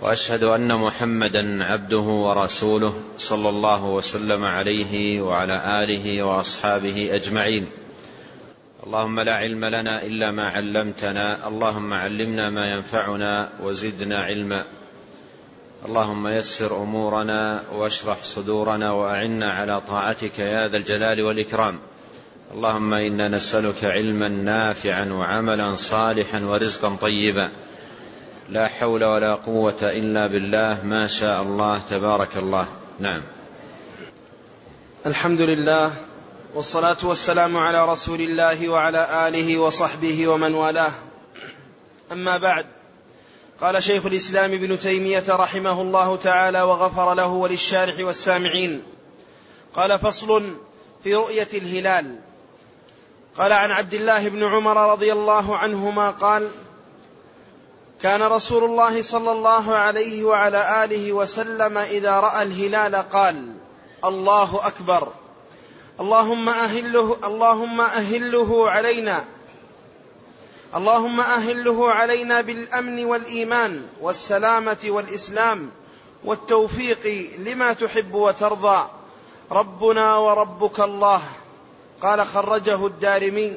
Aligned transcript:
وأشهد 0.00 0.44
أن 0.44 0.76
محمدا 0.76 1.64
عبده 1.64 1.98
ورسوله 1.98 2.94
صلى 3.18 3.48
الله 3.48 3.84
وسلم 3.84 4.44
عليه 4.44 5.20
وعلى 5.20 5.84
آله 5.84 6.22
وأصحابه 6.22 7.10
أجمعين. 7.14 7.66
اللهم 8.86 9.20
لا 9.20 9.34
علم 9.34 9.64
لنا 9.64 10.02
إلا 10.02 10.30
ما 10.30 10.48
علمتنا 10.48 11.48
اللهم 11.48 11.92
علمنا 11.92 12.50
ما 12.50 12.70
ينفعنا 12.70 13.48
وزدنا 13.62 14.18
علما. 14.24 14.64
اللهم 15.86 16.26
يسر 16.28 16.82
أمورنا 16.82 17.62
واشرح 17.72 18.22
صدورنا 18.22 18.90
وأعنا 18.90 19.52
على 19.52 19.80
طاعتك 19.88 20.38
يا 20.38 20.68
ذا 20.68 20.76
الجلال 20.76 21.22
والإكرام. 21.22 21.78
اللهم 22.54 22.94
إنا 22.94 23.28
نسألك 23.28 23.84
علما 23.84 24.28
نافعا 24.28 25.04
وعملا 25.12 25.76
صالحا 25.76 26.40
ورزقا 26.40 26.96
طيبا. 26.96 27.48
لا 28.48 28.68
حول 28.68 29.04
ولا 29.04 29.34
قوة 29.34 29.78
إلا 29.82 30.26
بالله. 30.26 30.84
ما 30.84 31.06
شاء 31.06 31.42
الله 31.42 31.78
تبارك 31.90 32.36
الله. 32.36 32.66
نعم. 33.00 33.22
الحمد 35.06 35.40
لله 35.40 35.92
والصلاة 36.54 36.96
والسلام 37.02 37.56
على 37.56 37.88
رسول 37.88 38.20
الله 38.20 38.68
وعلى 38.68 39.28
آله 39.28 39.58
وصحبه 39.58 40.28
ومن 40.28 40.54
والاه. 40.54 40.92
أما 42.12 42.36
بعد 42.36 42.66
قال 43.60 43.82
شيخ 43.82 44.06
الإسلام 44.06 44.52
ابن 44.52 44.78
تيمية 44.78 45.24
رحمه 45.28 45.82
الله 45.82 46.16
تعالى 46.16 46.62
وغفر 46.62 47.14
له 47.14 47.26
وللشارح 47.26 47.94
والسامعين 47.98 48.82
قال 49.74 49.98
فصل 49.98 50.56
في 51.04 51.14
رؤية 51.14 51.48
الهلال. 51.54 52.16
قال 53.36 53.52
عن 53.52 53.70
عبد 53.70 53.94
الله 53.94 54.28
بن 54.28 54.44
عمر 54.44 54.92
رضي 54.92 55.12
الله 55.12 55.56
عنهما 55.56 56.10
قال 56.10 56.50
كان 58.02 58.22
رسول 58.22 58.64
الله 58.64 59.02
صلى 59.02 59.32
الله 59.32 59.74
عليه 59.74 60.24
وعلى 60.24 60.84
آله 60.84 61.12
وسلم 61.12 61.78
إذا 61.78 62.12
رأى 62.12 62.42
الهلال 62.42 62.94
قال 62.94 63.54
الله 64.04 64.66
أكبر 64.66 65.08
اللهم 66.00 66.48
أهله 66.48 67.16
اللهم 67.24 67.80
أهله 67.80 68.70
علينا 68.70 69.24
اللهم 70.74 71.20
أهله 71.20 71.92
علينا 71.92 72.40
بالأمن 72.40 73.04
والإيمان 73.04 73.86
والسلامة 74.00 74.78
والإسلام 74.86 75.70
والتوفيق 76.24 77.30
لما 77.38 77.72
تحب 77.72 78.14
وترضى 78.14 78.88
ربنا 79.50 80.16
وربك 80.16 80.80
الله. 80.80 81.22
قال 82.02 82.26
خرجه 82.26 82.86
الدارمي. 82.86 83.54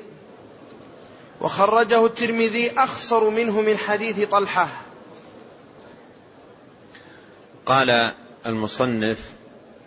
وخرجه 1.42 2.06
الترمذي 2.06 2.72
أخصر 2.72 3.30
منه 3.30 3.62
من 3.62 3.78
حديث 3.78 4.30
طلحة. 4.30 4.70
قال 7.66 8.12
المصنف 8.46 9.32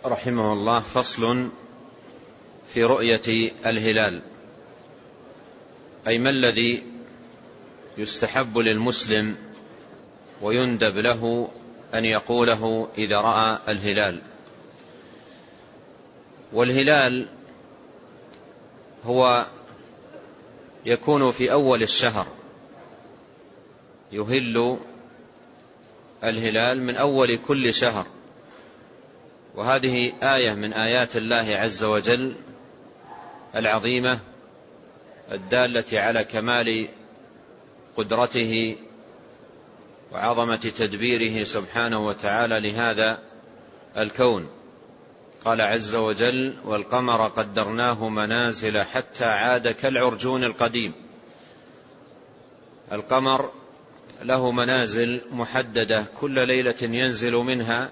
رحمه 0.05 0.53
الله 0.53 0.79
فصل 0.79 1.49
في 2.73 2.83
رؤية 2.83 3.51
الهلال 3.65 4.21
أي 6.07 6.19
ما 6.19 6.29
الذي 6.29 6.83
يستحب 7.97 8.57
للمسلم 8.57 9.35
ويندب 10.41 10.97
له 10.97 11.49
أن 11.93 12.05
يقوله 12.05 12.87
إذا 12.97 13.17
رأى 13.17 13.59
الهلال. 13.67 14.21
والهلال 16.53 17.27
هو 19.05 19.45
يكون 20.85 21.31
في 21.31 21.51
أول 21.51 21.83
الشهر. 21.83 22.27
يهل 24.11 24.77
الهلال 26.23 26.81
من 26.81 26.95
أول 26.95 27.37
كل 27.37 27.73
شهر. 27.73 28.07
وهذه 29.55 30.13
آية 30.23 30.53
من 30.53 30.73
آيات 30.73 31.15
الله 31.15 31.55
عز 31.55 31.83
وجل 31.83 32.35
العظيمة 33.55 34.19
الدالة 35.31 35.99
على 35.99 36.23
كمال 36.23 36.87
قدرته 37.97 38.75
وعظمة 40.11 40.55
تدبيره 40.55 41.43
سبحانه 41.43 42.07
وتعالى 42.07 42.59
لهذا 42.59 43.19
الكون. 43.97 44.62
قال 45.45 45.61
عز 45.61 45.95
وجل 45.95 46.53
والقمر 46.65 47.27
قدرناه 47.27 48.09
منازل 48.09 48.81
حتى 48.81 49.25
عاد 49.25 49.67
كالعرجون 49.67 50.43
القديم. 50.43 50.93
القمر 52.91 53.51
له 54.21 54.51
منازل 54.51 55.21
محددة 55.31 56.05
كل 56.19 56.47
ليلة 56.47 56.75
ينزل 56.81 57.33
منها 57.33 57.89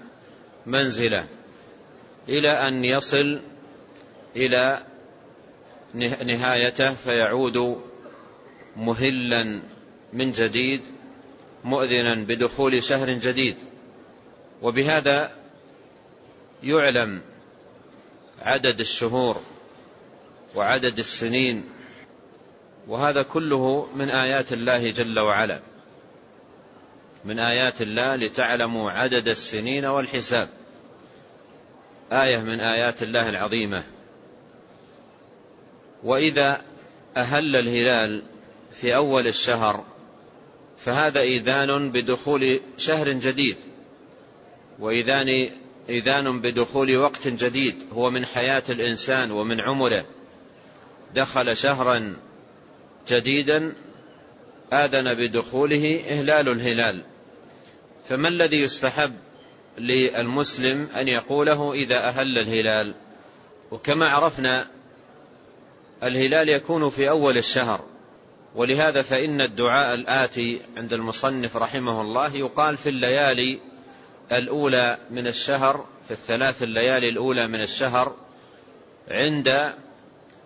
منزلة. 0.66 1.26
إلى 2.28 2.48
أن 2.48 2.84
يصل 2.84 3.40
إلى 4.36 4.82
نهايته 6.24 6.94
فيعود 6.94 7.82
مهلا 8.76 9.62
من 10.12 10.32
جديد 10.32 10.80
مؤذنا 11.64 12.14
بدخول 12.14 12.82
شهر 12.82 13.12
جديد. 13.12 13.56
وبهذا 14.62 15.30
يعلم 16.62 17.20
عدد 18.42 18.80
الشهور 18.80 19.40
وعدد 20.54 20.98
السنين 20.98 21.64
وهذا 22.88 23.22
كله 23.22 23.88
من 23.94 24.10
آيات 24.10 24.52
الله 24.52 24.90
جل 24.90 25.18
وعلا 25.18 25.60
من 27.24 27.38
آيات 27.38 27.82
الله 27.82 28.16
لتعلموا 28.16 28.90
عدد 28.90 29.28
السنين 29.28 29.84
والحساب. 29.84 30.48
آية 32.12 32.38
من 32.38 32.60
آيات 32.60 33.02
الله 33.02 33.28
العظيمة. 33.28 33.82
وإذا 36.04 36.62
أهل 37.16 37.56
الهلال 37.56 38.22
في 38.80 38.96
أول 38.96 39.26
الشهر 39.26 39.84
فهذا 40.78 41.20
إيذان 41.20 41.92
بدخول 41.92 42.60
شهر 42.78 43.12
جديد 43.12 43.56
وإذان 44.78 45.50
إذان 45.88 46.40
بدخول 46.40 46.96
وقت 46.96 47.28
جديد 47.28 47.74
هو 47.92 48.10
من 48.10 48.26
حياة 48.26 48.62
الإنسان 48.70 49.30
ومن 49.30 49.60
عمره. 49.60 50.04
دخل 51.14 51.56
شهرا 51.56 52.16
جديدا 53.08 53.72
آذن 54.72 55.14
بدخوله 55.14 56.04
إهلال 56.08 56.48
الهلال. 56.48 57.04
فما 58.08 58.28
الذي 58.28 58.60
يستحب 58.60 59.12
للمسلم 59.78 60.88
أن 61.00 61.08
يقوله 61.08 61.72
إذا 61.72 62.08
أهل 62.08 62.38
الهلال؟ 62.38 62.94
وكما 63.70 64.08
عرفنا 64.08 64.66
الهلال 66.02 66.48
يكون 66.48 66.90
في 66.90 67.10
أول 67.10 67.38
الشهر. 67.38 67.84
ولهذا 68.54 69.02
فإن 69.02 69.40
الدعاء 69.40 69.94
الآتي 69.94 70.60
عند 70.76 70.92
المصنف 70.92 71.56
رحمه 71.56 72.00
الله 72.00 72.36
يقال 72.36 72.76
في 72.76 72.88
الليالي 72.88 73.71
الأولى 74.32 74.98
من 75.10 75.26
الشهر 75.26 75.86
في 76.08 76.10
الثلاث 76.10 76.62
الليالي 76.62 77.08
الأولى 77.08 77.46
من 77.46 77.60
الشهر 77.60 78.16
عند 79.08 79.72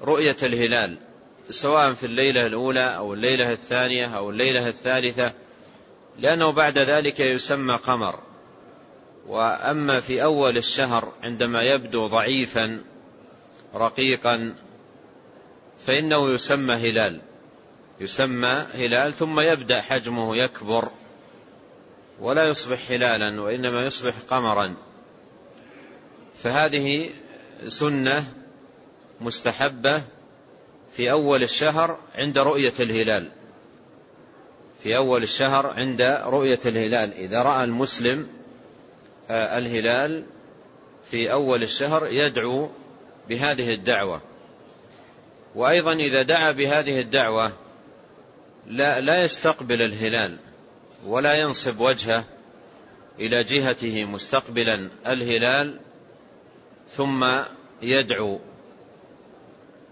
رؤية 0.03 0.37
الهلال 0.43 0.99
سواء 1.51 1.95
في 1.95 2.07
الليلة 2.07 2.47
الأولى 2.47 2.97
أو 2.97 3.15
الليلة 3.15 3.53
الثانية 3.53 4.17
أو 4.17 4.31
الليلة 4.31 4.69
الثالثة 4.69 5.33
لأنه 6.19 6.53
بعد 6.53 6.79
ذلك 6.79 7.21
يسمى 7.21 7.75
قمر. 7.75 8.19
وأما 9.27 10.01
في 10.01 10.23
أول 10.23 10.57
الشهر 10.57 11.13
عندما 11.23 11.63
يبدو 11.63 12.07
ضعيفا 12.07 12.85
رقيقا 13.75 14.55
فإنه 15.87 16.31
يسمى 16.31 16.75
هلال. 16.75 17.21
يسمى 18.01 18.67
هلال 18.75 19.15
ثم 19.15 19.41
يبدأ 19.41 19.81
حجمه 19.81 20.37
يكبر. 20.37 20.89
ولا 22.21 22.49
يصبح 22.49 22.91
هلالا 22.91 23.41
وإنما 23.41 23.87
يصبح 23.87 24.15
قمرا. 24.31 24.75
فهذه 26.43 27.11
سنة 27.69 28.25
مستحبة 29.21 30.03
في 30.97 31.11
أول 31.11 31.43
الشهر 31.43 31.99
عند 32.15 32.39
رؤية 32.39 32.73
الهلال. 32.81 33.31
في 34.83 34.97
أول 34.97 35.23
الشهر 35.23 35.67
عند 35.67 36.03
رؤية 36.25 36.61
الهلال. 36.67 37.13
إذا 37.13 37.43
رأى 37.43 37.65
المسلم 37.65 38.29
الهلال 39.31 40.25
في 41.11 41.33
أول 41.33 41.63
الشهر 41.63 42.07
يدعو 42.07 42.71
بهذه 43.29 43.71
الدعوة. 43.71 44.21
وأيضا 45.55 45.93
إذا 45.93 46.23
دعا 46.23 46.53
بهذه 46.53 47.01
الدعوة 47.01 47.53
لا, 48.67 49.01
لا 49.01 49.25
يستقبل 49.25 49.83
الهلال. 49.83 50.39
ولا 51.07 51.35
ينصب 51.35 51.81
وجهه 51.81 52.25
إلى 53.21 53.43
جهته 53.43 54.05
مستقبلا 54.05 54.91
الهلال 55.07 55.81
ثم 56.91 57.27
يدعو 57.83 58.41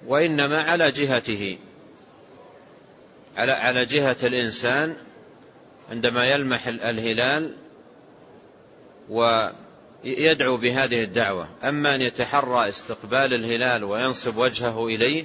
وإنما 0.07 0.63
على 0.63 0.91
جهته 0.91 1.59
على 3.37 3.53
على 3.53 3.85
جهة 3.85 4.17
الإنسان 4.23 4.97
عندما 5.91 6.27
يلمح 6.27 6.67
الهلال 6.67 7.55
ويدعو 9.09 10.57
بهذه 10.57 11.05
الدعوة. 11.05 11.49
أما 11.65 11.95
أن 11.95 12.03
يتحرى 12.03 12.69
استقبال 12.69 13.35
الهلال 13.35 13.85
وينصب 13.85 14.37
وجهه 14.37 14.87
إليه 14.87 15.25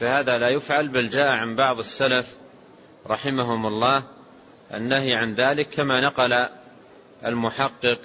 فهذا 0.00 0.38
لا 0.38 0.48
يفعل 0.48 0.88
بل 0.88 1.08
جاء 1.08 1.28
عن 1.28 1.56
بعض 1.56 1.78
السلف 1.78 2.36
رحمهم 3.06 3.66
الله 3.66 4.02
النهي 4.74 5.14
عن 5.14 5.34
ذلك 5.34 5.68
كما 5.68 6.00
نقل 6.00 6.46
المحقق 7.26 7.98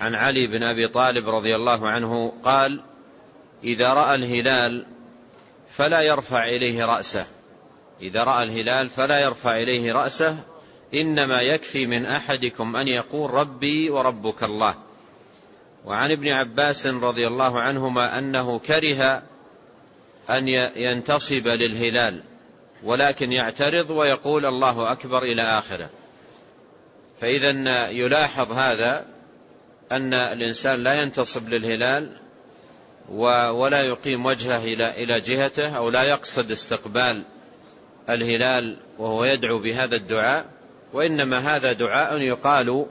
عن 0.00 0.14
علي 0.14 0.46
بن 0.46 0.62
أبي 0.62 0.88
طالب 0.88 1.28
رضي 1.28 1.56
الله 1.56 1.88
عنه 1.88 2.32
قال 2.44 2.80
إذا 3.64 3.94
رأى 3.94 4.14
الهلال 4.14 4.86
فلا 5.68 6.00
يرفع 6.02 6.44
إليه 6.44 6.84
رأسه. 6.84 7.26
إذا 8.00 8.24
رأى 8.24 8.42
الهلال 8.42 8.90
فلا 8.90 9.20
يرفع 9.20 9.56
إليه 9.56 9.92
رأسه. 9.92 10.38
إنما 10.94 11.40
يكفي 11.40 11.86
من 11.86 12.06
أحدكم 12.06 12.76
أن 12.76 12.88
يقول 12.88 13.30
ربي 13.30 13.90
وربك 13.90 14.42
الله. 14.42 14.74
وعن 15.84 16.10
ابن 16.12 16.28
عباس 16.28 16.86
رضي 16.86 17.26
الله 17.26 17.60
عنهما 17.60 18.18
أنه 18.18 18.58
كره 18.58 19.22
أن 20.30 20.48
ينتصب 20.76 21.48
للهلال. 21.48 22.22
ولكن 22.84 23.32
يعترض 23.32 23.90
ويقول 23.90 24.46
الله 24.46 24.92
أكبر 24.92 25.22
إلى 25.22 25.42
آخره. 25.42 25.90
فإذا 27.20 27.88
يلاحظ 27.88 28.52
هذا 28.52 29.06
أن 29.92 30.14
الإنسان 30.14 30.82
لا 30.82 31.02
ينتصب 31.02 31.48
للهلال 31.48 32.16
ولا 33.52 33.82
يقيم 33.82 34.26
وجهه 34.26 34.64
إلى 34.90 35.20
جهته 35.20 35.76
أو 35.76 35.90
لا 35.90 36.02
يقصد 36.02 36.50
استقبال 36.50 37.22
الهلال 38.10 38.76
وهو 38.98 39.24
يدعو 39.24 39.58
بهذا 39.58 39.96
الدعاء 39.96 40.46
وإنما 40.92 41.38
هذا 41.38 41.72
دعاء 41.72 42.20
يقال 42.20 42.86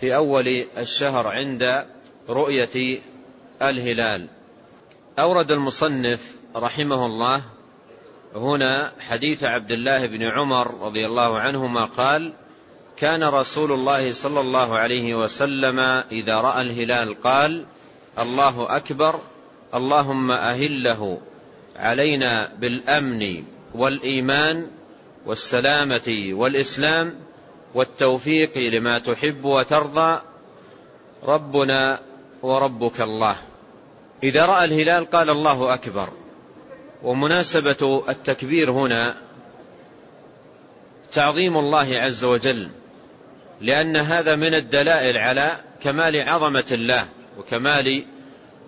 في 0.00 0.14
أول 0.14 0.64
الشهر 0.78 1.26
عند 1.26 1.86
رؤية 2.28 3.00
الهلال. 3.62 4.26
أورد 5.18 5.50
المصنف 5.50 6.34
رحمه 6.56 7.06
الله 7.06 7.42
هنا 8.34 8.92
حديث 9.00 9.44
عبد 9.44 9.72
الله 9.72 10.06
بن 10.06 10.22
عمر 10.22 10.80
رضي 10.80 11.06
الله 11.06 11.38
عنهما 11.38 11.84
قال 11.84 12.32
كان 12.96 13.24
رسول 13.24 13.72
الله 13.72 14.12
صلى 14.12 14.40
الله 14.40 14.78
عليه 14.78 15.14
وسلم 15.14 15.78
إذا 16.12 16.40
رأى 16.40 16.62
الهلال 16.62 17.22
قال 17.22 17.66
الله 18.18 18.76
أكبر 18.76 19.20
اللهم 19.74 20.30
أهله 20.30 21.20
علينا 21.76 22.52
بالأمن 22.58 23.44
والإيمان 23.74 24.66
والسلامة 25.26 26.28
والإسلام 26.32 27.14
والتوفيق 27.74 28.58
لما 28.58 28.98
تحب 28.98 29.44
وترضى 29.44 30.20
ربنا 31.24 32.00
وربك 32.42 33.00
الله. 33.00 33.36
إذا 34.22 34.46
رأى 34.46 34.64
الهلال 34.64 35.10
قال 35.10 35.30
الله 35.30 35.74
أكبر. 35.74 36.08
ومناسبة 37.02 38.04
التكبير 38.08 38.70
هنا 38.70 39.16
تعظيم 41.12 41.56
الله 41.56 41.98
عز 41.98 42.24
وجل 42.24 42.68
لأن 43.60 43.96
هذا 43.96 44.36
من 44.36 44.54
الدلائل 44.54 45.18
على 45.18 45.56
كمال 45.82 46.28
عظمة 46.28 46.64
الله 46.72 47.08
وكمال 47.38 48.04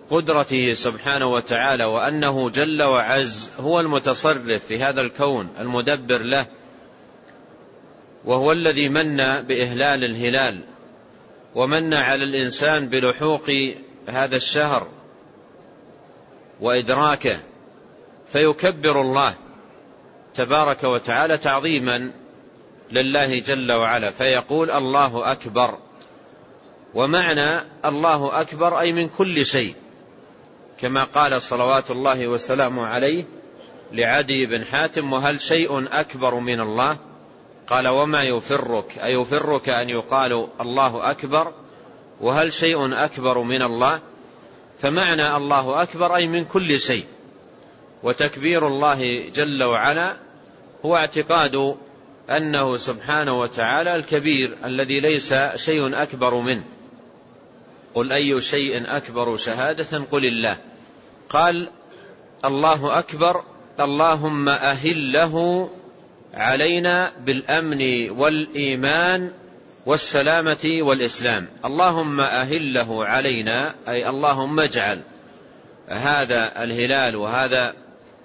قدرته 0.09 0.73
سبحانه 0.73 1.25
وتعالى 1.33 1.83
وأنه 1.83 2.49
جل 2.49 2.83
وعز 2.83 3.51
هو 3.59 3.79
المتصرف 3.79 4.65
في 4.65 4.83
هذا 4.83 5.01
الكون 5.01 5.49
المدبر 5.59 6.17
له 6.17 6.45
وهو 8.25 8.51
الذي 8.51 8.89
من 8.89 9.17
بإهلال 9.17 10.03
الهلال 10.03 10.59
ومن 11.55 11.93
على 11.93 12.23
الإنسان 12.23 12.87
بلحوق 12.87 13.49
هذا 14.09 14.35
الشهر 14.35 14.87
وإدراكه. 16.59 17.37
فيكبر 18.33 19.01
الله 19.01 19.35
تبارك 20.35 20.83
وتعالى 20.83 21.37
تعظيما 21.37 22.11
لله 22.91 23.39
جل 23.39 23.71
وعلا 23.71 24.11
فيقول 24.11 24.71
الله 24.71 25.31
أكبر. 25.31 25.77
ومعنى 26.93 27.59
الله 27.85 28.41
أكبر 28.41 28.79
أي 28.79 28.93
من 28.93 29.09
كل 29.09 29.45
شيء 29.45 29.75
كما 30.81 31.03
قال 31.03 31.41
صلوات 31.41 31.91
الله 31.91 32.27
وسلامه 32.27 32.85
عليه 32.85 33.25
لعدي 33.91 34.45
بن 34.45 34.65
حاتم 34.65 35.13
وهل 35.13 35.41
شيء 35.41 35.87
أكبر 35.91 36.35
من 36.35 36.59
الله؟ 36.59 36.97
قال 37.69 37.87
وما 37.87 38.23
يفرك 38.23 38.97
أيفرك 38.97 39.69
أن 39.69 39.89
يقال 39.89 40.47
الله 40.61 41.11
أكبر؟ 41.11 41.53
وهل 42.21 42.53
شيء 42.53 43.03
أكبر 43.03 43.37
من 43.37 43.61
الله؟ 43.61 43.99
فمعنى 44.81 45.37
الله 45.37 45.81
أكبر 45.81 46.15
أي 46.15 46.27
من 46.27 46.45
كل 46.45 46.79
شيء. 46.79 47.05
وتكبير 48.03 48.67
الله 48.67 49.29
جل 49.29 49.63
وعلا 49.63 50.15
هو 50.85 50.95
اعتقاد 50.95 51.75
أنه 52.29 52.77
سبحانه 52.77 53.39
وتعالى 53.39 53.95
الكبير 53.95 54.57
الذي 54.65 54.99
ليس 54.99 55.33
شيء 55.55 56.01
أكبر 56.01 56.35
منه. 56.35 56.63
قل 57.93 58.11
أي 58.11 58.41
شيء 58.41 58.97
أكبر 58.97 59.37
شهادة؟ 59.37 60.03
قل 60.11 60.25
الله. 60.25 60.57
قال 61.29 61.69
الله 62.45 62.99
أكبر 62.99 63.43
اللهم 63.79 64.49
أهله 64.49 65.69
علينا 66.33 67.11
بالأمن 67.25 68.09
والإيمان 68.09 69.31
والسلامة 69.85 70.65
والإسلام. 70.65 71.47
اللهم 71.65 72.19
أهله 72.19 73.05
علينا 73.05 73.75
أي 73.87 74.09
اللهم 74.09 74.59
اجعل 74.59 75.01
هذا 75.87 76.63
الهلال 76.63 77.15
وهذا 77.15 77.75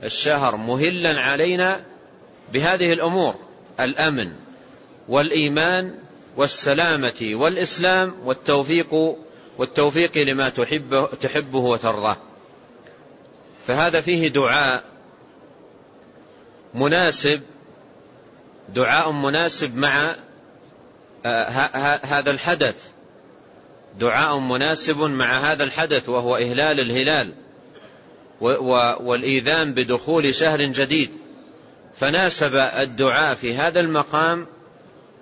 الشهر 0.05 0.57
مهلا 0.57 1.21
علينا 1.21 1.85
بهذه 2.53 2.93
الأمور 2.93 3.35
الأمن 3.81 4.33
والإيمان 5.09 5.95
والسلامة 6.37 7.31
والإسلام 7.33 8.15
والتوفيق 8.25 9.17
والتوفيق 9.59 10.19
لما 10.19 10.49
تحبه, 10.49 11.07
تحبه 11.07 11.59
وترضاه. 11.59 12.17
فهذا 13.67 14.01
فيه 14.01 14.29
دعاء 14.29 14.85
مناسب 16.75 17.41
دعاء 18.69 19.13
مناسب 19.13 19.77
مع 19.77 20.15
آه، 21.27 21.49
هذا 22.05 22.31
الحدث. 22.31 22.91
دعاء 23.99 24.39
مناسب 24.39 25.01
مع 25.01 25.39
هذا 25.39 25.65
الحدث 25.65 26.09
وهو 26.09 26.37
إهلال 26.37 26.81
الهلال. 26.81 27.33
والإيذان 28.41 29.75
بدخول 29.75 30.35
شهر 30.35 30.63
جديد. 30.63 31.11
فناسب 32.01 32.55
الدعاء 32.55 33.35
في 33.35 33.55
هذا 33.55 33.81
المقام 33.81 34.47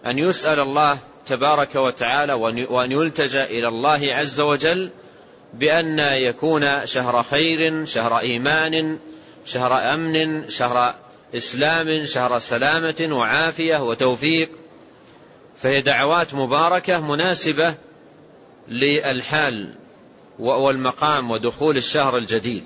أن 0.07 0.19
يسأل 0.19 0.61
الله 0.61 0.99
تبارك 1.27 1.75
وتعالى 1.75 2.33
وأن 2.71 2.93
يلتجأ 2.93 3.45
إلى 3.45 3.69
الله 3.69 4.15
عز 4.15 4.41
وجل 4.41 4.91
بأن 5.55 5.99
يكون 5.99 6.87
شهر 6.87 7.23
خير 7.23 7.85
شهر 7.85 8.19
إيمان 8.19 8.99
شهر 9.47 9.95
أمن 9.95 10.49
شهر 10.49 10.95
إسلام 11.37 12.05
شهر 12.05 12.39
سلامة 12.39 13.09
وعافية 13.11 13.89
وتوفيق. 13.89 14.51
فهي 15.63 15.81
دعوات 15.81 16.35
مباركة 16.35 17.01
مناسبة 17.01 17.75
للحال 18.69 19.75
والمقام 20.39 21.31
ودخول 21.31 21.77
الشهر 21.77 22.17
الجديد. 22.17 22.65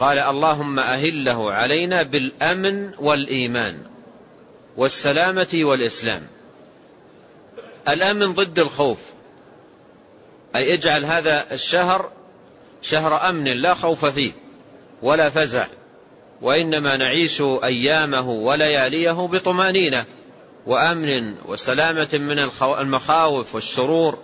قال 0.00 0.18
اللهم 0.18 0.78
أهله 0.78 1.52
علينا 1.52 2.02
بالأمن 2.02 2.90
والإيمان 2.98 3.82
والسلامة 4.76 5.48
والإسلام. 5.54 6.26
الأمن 7.88 8.32
ضد 8.32 8.58
الخوف. 8.58 8.98
أي 10.56 10.74
اجعل 10.74 11.04
هذا 11.04 11.46
الشهر 11.52 12.10
شهر 12.82 13.28
أمن 13.28 13.60
لا 13.60 13.74
خوف 13.74 14.04
فيه 14.04 14.32
ولا 15.02 15.30
فزع 15.30 15.66
وإنما 16.42 16.96
نعيش 16.96 17.40
أيامه 17.40 18.30
ولياليه 18.30 19.26
بطمأنينة 19.26 20.04
وأمن 20.66 21.34
وسلامة 21.46 22.08
من 22.12 22.38
المخاوف 22.62 23.54
والشرور 23.54 24.18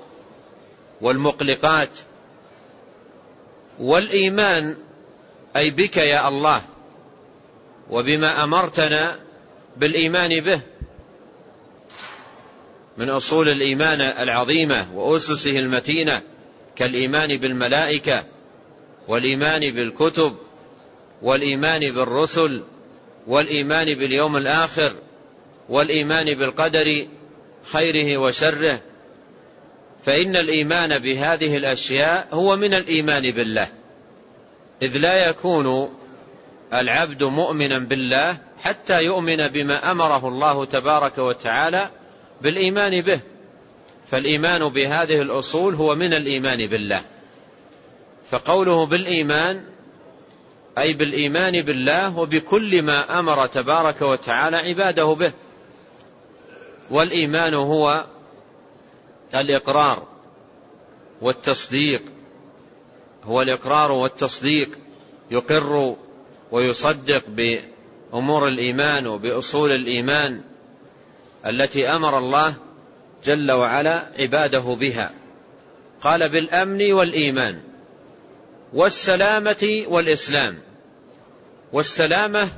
والمقلقات. 1.01 1.91
والإيمان 3.79 4.77
أي 5.57 5.71
بك 5.71 5.97
يا 5.97 6.29
الله 6.29 6.63
وبما 7.91 8.45
أمرتنا 8.45 9.17
بالإيمان 9.77 10.41
به 10.41 10.61
من 12.97 13.11
أصول 13.11 13.49
الإيمان 13.49 14.01
العظيمة 14.01 14.87
وأسسه 14.95 15.59
المتينة 15.59 16.23
كالإيمان 16.77 17.37
بالملائكة 17.37 18.25
والإيمان 19.09 19.61
بالكتب 19.61 20.37
والإيمان 21.23 21.81
بالرسل 21.81 22.63
والإيمان 23.27 23.95
باليوم 23.95 24.37
الآخر 24.37 24.95
والإيمان 25.69 26.35
بالقدر 26.35 27.07
خيره 27.73 28.17
وشره. 28.17 28.81
فإن 30.05 30.37
الإيمان 30.37 30.99
بهذه 30.99 31.57
الأشياء 31.57 32.29
هو 32.33 32.57
من 32.57 32.75
الإيمان 32.75 33.31
بالله. 33.31 33.69
إذ 34.83 34.99
لا 34.99 35.29
يكون 35.29 35.95
العبد 36.75 37.23
مؤمنا 37.23 37.79
بالله 37.79 38.37
حتى 38.63 39.03
يؤمن 39.03 39.49
بما 39.49 39.91
أمره 39.91 40.29
الله 40.29 40.65
تبارك 40.65 41.19
وتعالى 41.19 41.91
بالإيمان 42.41 43.03
به. 43.03 43.21
فالإيمان 44.11 44.69
بهذه 44.69 45.23
الأصول 45.23 45.75
هو 45.75 45.95
من 45.95 46.15
الإيمان 46.15 46.67
بالله. 46.67 47.01
فقوله 48.31 48.87
بالإيمان 48.87 49.65
أي 50.79 50.93
بالإيمان 50.93 51.63
بالله 51.63 52.19
وبكل 52.19 52.83
ما 52.83 53.19
أمر 53.19 53.47
تبارك 53.47 54.03
وتعالى 54.03 54.57
عباده 54.57 55.05
به. 55.15 55.33
والإيمان 56.91 57.55
هو 57.55 58.05
الإقرار 59.35 60.07
والتصديق 61.21 62.03
هو 63.25 63.43
الإقرار 63.43 63.93
والتصديق 63.93 64.79
يقر 65.31 65.97
ويصدق 66.51 67.25
بأمور 67.29 68.49
الإيمان 68.49 69.07
وبأصول 69.07 69.73
الإيمان 69.73 70.41
التي 71.47 71.89
أمر 71.89 72.19
الله 72.19 72.55
جل 73.25 73.53
وعلا 73.53 74.07
عباده 74.19 74.77
بها. 74.81 75.13
قال 76.01 76.29
بالأمن 76.29 76.93
والإيمان 76.93 77.61
والسلامة 78.73 79.85
والإسلام 79.89 80.59
والسلامة 81.73 82.49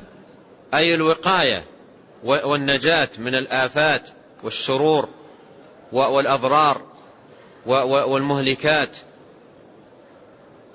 أي 0.75 0.95
الوقاية 0.95 1.65
والنجاة 2.25 3.09
من 3.19 3.35
الآفات 3.35 4.03
والشرور 4.43 5.09
والأضرار 5.93 6.81
والمهلكات 7.87 8.89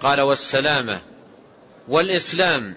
قال 0.01 0.21
والسلامة. 0.21 1.01
والإسلام. 1.87 2.75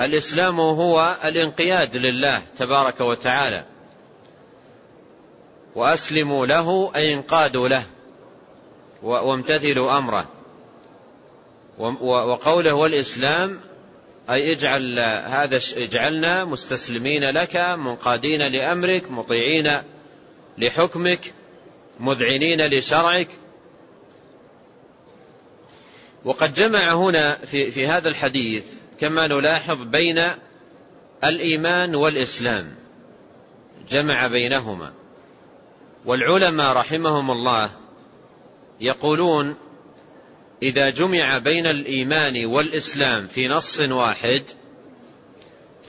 الإسلام 0.00 0.60
هو 0.60 1.16
الانقياد 1.24 1.96
لله 1.96 2.42
تبارك 2.58 3.00
وتعالى. 3.00 3.64
وأسلموا 5.74 6.46
له 6.46 6.92
أي 6.96 7.14
انقادوا 7.14 7.68
له. 7.68 7.82
وامتثلوا 9.02 9.98
أمره. 9.98 10.28
وقوله 11.78 12.74
والإسلام 12.74 13.60
أي 14.30 14.52
اجعل 14.52 14.98
هذا 15.26 15.60
اجعلنا 15.76 16.44
مستسلمين 16.44 17.24
لك 17.30 17.56
منقادين 17.56 18.42
لأمرك 18.42 19.10
مطيعين 19.10 19.70
لحكمك 20.58 21.34
مذعنين 22.00 22.66
لشرعك 22.66 23.28
وقد 26.24 26.54
جمع 26.54 26.94
هنا 26.94 27.34
في, 27.34 27.70
في 27.70 27.86
هذا 27.86 28.08
الحديث 28.08 28.64
كما 29.00 29.26
نلاحظ 29.26 29.82
بين 29.82 30.22
الإيمان 31.24 31.94
والإسلام. 31.94 32.74
جمع 33.90 34.26
بينهما. 34.26 34.92
والعلماء 36.04 36.76
رحمهم 36.76 37.30
الله 37.30 37.70
يقولون 38.80 39.54
إذا 40.62 40.90
جمع 40.90 41.38
بين 41.38 41.66
الإيمان 41.66 42.46
والإسلام 42.46 43.26
في 43.26 43.48
نص 43.48 43.80
واحد 43.80 44.42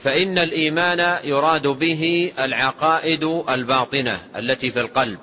فإن 0.02 0.38
الإيمان 0.38 1.18
يراد 1.24 1.66
به 1.66 2.32
العقائد 2.38 3.24
الباطنة 3.48 4.20
التي 4.36 4.70
في 4.70 4.80
القلب 4.80 5.18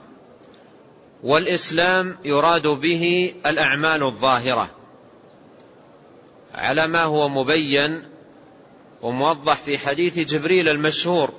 والإسلام 1.24 2.18
يراد 2.26 2.68
به 2.68 3.34
الأعمال 3.46 4.04
الظاهرة. 4.04 4.79
على 6.60 6.88
ما 6.88 7.04
هو 7.04 7.30
مبين 7.30 8.04
وموضح 9.02 9.56
في 9.56 9.78
حديث 9.78 10.20
جبريل 10.20 10.70
المشهور. 10.70 11.34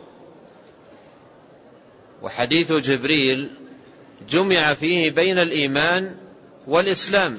وحديث 2.23 2.73
جبريل 2.73 3.51
جمع 4.29 4.75
فيه 4.75 5.11
بين 5.11 5.39
الإيمان 5.39 6.17
والإسلام. 6.67 7.39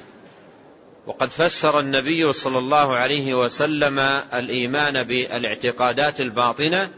وقد 1.07 1.29
فسر 1.29 1.79
النبي 1.79 2.33
صلى 2.33 2.57
الله 2.57 2.95
عليه 2.95 3.33
وسلم 3.33 3.99
الإيمان 4.33 5.03
بالاعتقادات 5.07 6.21
الباطنة 6.21 6.91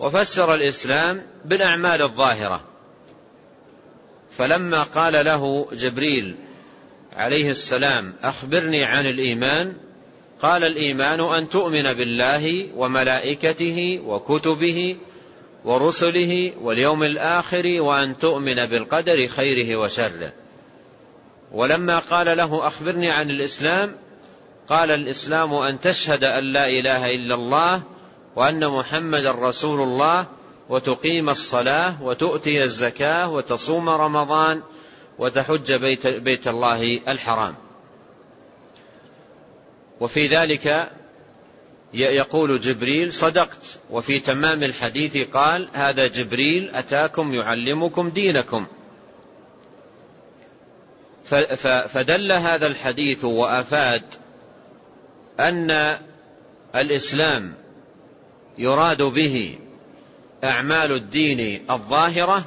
وفسر 0.00 0.54
الإسلام 0.54 1.26
بالأعمال 1.44 2.02
الظاهرة. 2.02 2.64
فلما 4.38 4.82
قال 4.82 5.24
له 5.24 5.68
جبريل 5.72 6.36
عليه 7.16 7.50
السلام 7.50 8.14
أخبرني 8.22 8.84
عن 8.84 9.06
الإيمان. 9.06 9.72
قال 10.42 10.64
الإيمان 10.64 11.20
أن 11.20 11.48
تؤمن 11.48 11.92
بالله 11.92 12.68
وملائكته 12.76 14.00
وكتبه 14.06 14.96
ورسله 15.64 16.52
واليوم 16.60 17.02
الآخر 17.02 17.80
وأن 17.80 18.18
تؤمن 18.18 18.66
بالقدر 18.66 19.26
خيره 19.26 19.76
وشره. 19.76 20.32
ولما 21.52 21.98
قال 21.98 22.36
له 22.36 22.66
أخبرني 22.66 23.10
عن 23.10 23.30
الإسلام 23.30 23.94
قال 24.68 24.90
الإسلام 24.90 25.54
أن 25.54 25.80
تشهد 25.80 26.24
أن 26.24 26.44
لا 26.44 26.66
إله 26.66 27.14
إلا 27.14 27.34
الله 27.34 27.82
وأن 28.36 28.68
محمد 28.68 29.26
رسول 29.26 29.80
الله 29.80 30.26
وتقيم 30.68 31.30
الصلاة 31.30 32.02
وتؤتي 32.02 32.64
الزكاة 32.64 33.30
وتصوم 33.30 33.88
رمضان 33.88 34.62
وتحج 35.18 35.72
بيت, 35.72 36.06
بيت 36.06 36.48
الله 36.48 37.00
الحرام. 37.08 37.54
وفي 40.00 40.26
ذلك 40.26 40.90
يقول 41.94 42.60
جبريل 42.60 43.12
صدقت. 43.12 43.78
وفي 43.90 44.18
تمام 44.18 44.62
الحديث 44.62 45.16
قال 45.16 45.68
هذا 45.72 46.06
جبريل 46.06 46.70
أتاكم 46.74 47.34
يعلمكم 47.34 48.10
دينكم. 48.10 48.66
فدل 51.88 52.32
هذا 52.32 52.66
الحديث 52.66 53.24
وأفاد 53.24 54.02
أن 55.40 55.98
الإسلام 56.74 57.54
يراد 58.58 59.02
به 59.02 59.58
أعمال 60.44 60.92
الدين 60.92 61.70
الظاهرة 61.70 62.44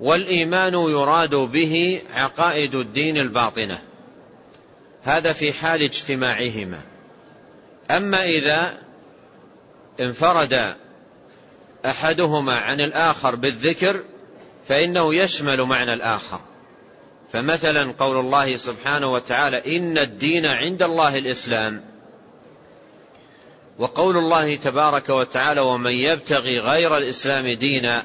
والإيمان 0.00 0.74
يراد 0.74 1.34
به 1.34 2.02
عقائد 2.12 2.74
الدين 2.74 3.16
الباطنة. 3.16 3.78
هذا 5.02 5.32
في 5.32 5.52
حال 5.52 5.82
اجتماعهما. 5.82 6.80
أما 7.90 8.24
إذا 8.24 8.78
انفرد 10.00 10.74
أحدهما 11.86 12.56
عن 12.56 12.80
الآخر 12.80 13.34
بالذكر 13.34 14.00
فإنه 14.68 15.14
يشمل 15.14 15.62
معنى 15.62 15.92
الآخر. 15.92 16.40
فمثلا 17.32 17.94
قول 17.98 18.16
الله 18.16 18.56
سبحانه 18.56 19.12
وتعالى 19.12 19.76
إن 19.76 19.98
الدين 19.98 20.46
عند 20.46 20.82
الله 20.82 21.18
الإسلام. 21.18 21.84
وقول 23.78 24.16
الله 24.16 24.56
تبارك 24.56 25.08
وتعالى 25.08 25.60
ومن 25.60 25.92
يبتغي 25.92 26.58
غير 26.58 26.96
الإسلام 26.96 27.46
دينا 27.46 28.04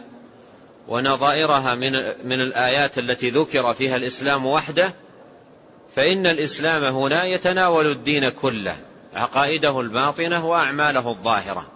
ونظائرها 0.88 1.76
من, 1.76 1.92
من 2.24 2.42
الآيات 2.42 2.98
التي 2.98 3.30
ذكر 3.30 3.74
فيها 3.74 3.96
الإسلام 3.96 4.46
وحده 4.46 4.94
فإن 5.96 6.28
الإسلام 6.28 6.84
هنا 6.84 7.26
يتناول 7.26 7.92
الدين 7.92 8.30
كله 8.30 8.76
عقائده 9.14 9.80
الباطنة 9.80 10.46
وأعماله 10.46 11.10
الظاهرة. 11.10 11.68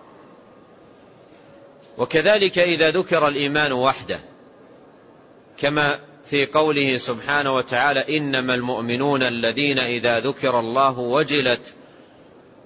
وكذلك 1.97 2.59
إذا 2.59 2.89
ذكر 2.91 3.27
الإيمان 3.27 3.71
وحده 3.71 4.19
كما 5.57 5.99
في 6.25 6.45
قوله 6.45 6.97
سبحانه 6.97 7.55
وتعالى 7.55 8.17
إنما 8.17 8.55
المؤمنون 8.55 9.23
الذين 9.23 9.79
إذا 9.79 10.19
ذكر 10.19 10.59
الله 10.59 10.99
وجلت 10.99 11.73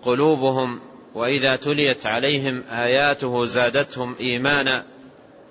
قلوبهم 0.06 0.80
وإذا 1.16 1.56
تليت 1.56 2.06
عليهم 2.06 2.64
آياته 2.72 3.46
زادتهم 3.46 4.16
إيمانا. 4.20 4.86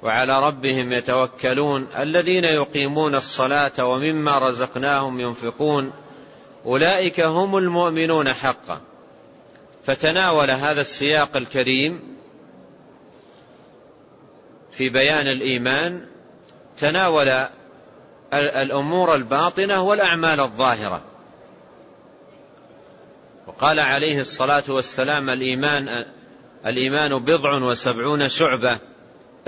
وعلى 0.02 0.46
ربهم 0.46 0.92
يتوكلون 0.92 1.86
الذين 1.98 2.44
يقيمون 2.44 3.14
الصلاة 3.14 3.84
ومما 3.84 4.38
رزقناهم 4.38 5.20
ينفقون 5.20 5.92
أولئك 6.66 7.20
هم 7.20 7.56
المؤمنون 7.56 8.32
حقا. 8.32 8.80
فتناول 9.84 10.50
هذا 10.50 10.80
السياق 10.80 11.36
الكريم 11.36 12.16
في 14.72 14.88
بيان 14.88 15.26
الإيمان 15.26 16.06
تناول 16.78 17.46
الأمور 18.34 19.14
الباطنة 19.14 19.82
والأعمال 19.82 20.40
الظاهرة. 20.40 21.02
وقال 23.46 23.80
عليه 23.80 24.20
الصلاة 24.20 24.64
والسلام 24.68 25.30
الإيمان 25.30 26.04
الإيمان 26.66 27.18
بضع 27.18 27.54
وسبعون 27.54 28.28
شعبة. 28.28 28.78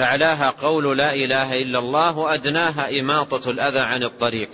أعلاها 0.01 0.51
قول 0.51 0.99
لا 0.99 1.15
إله 1.15 1.63
إلا 1.63 1.79
الله 1.79 2.19
وأدناها 2.19 3.01
إماطة 3.01 3.51
الأذى 3.51 3.79
عن 3.79 4.03
الطريق. 4.03 4.49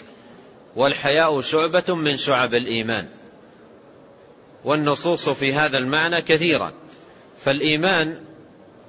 والحياء 0.76 1.40
شعبة 1.40 1.94
من 1.94 2.16
شعب 2.16 2.54
الإيمان. 2.54 3.08
والنصوص 4.64 5.28
في 5.28 5.52
هذا 5.54 5.78
المعنى 5.78 6.22
كثيرة. 6.22 6.72
فالإيمان 7.44 8.20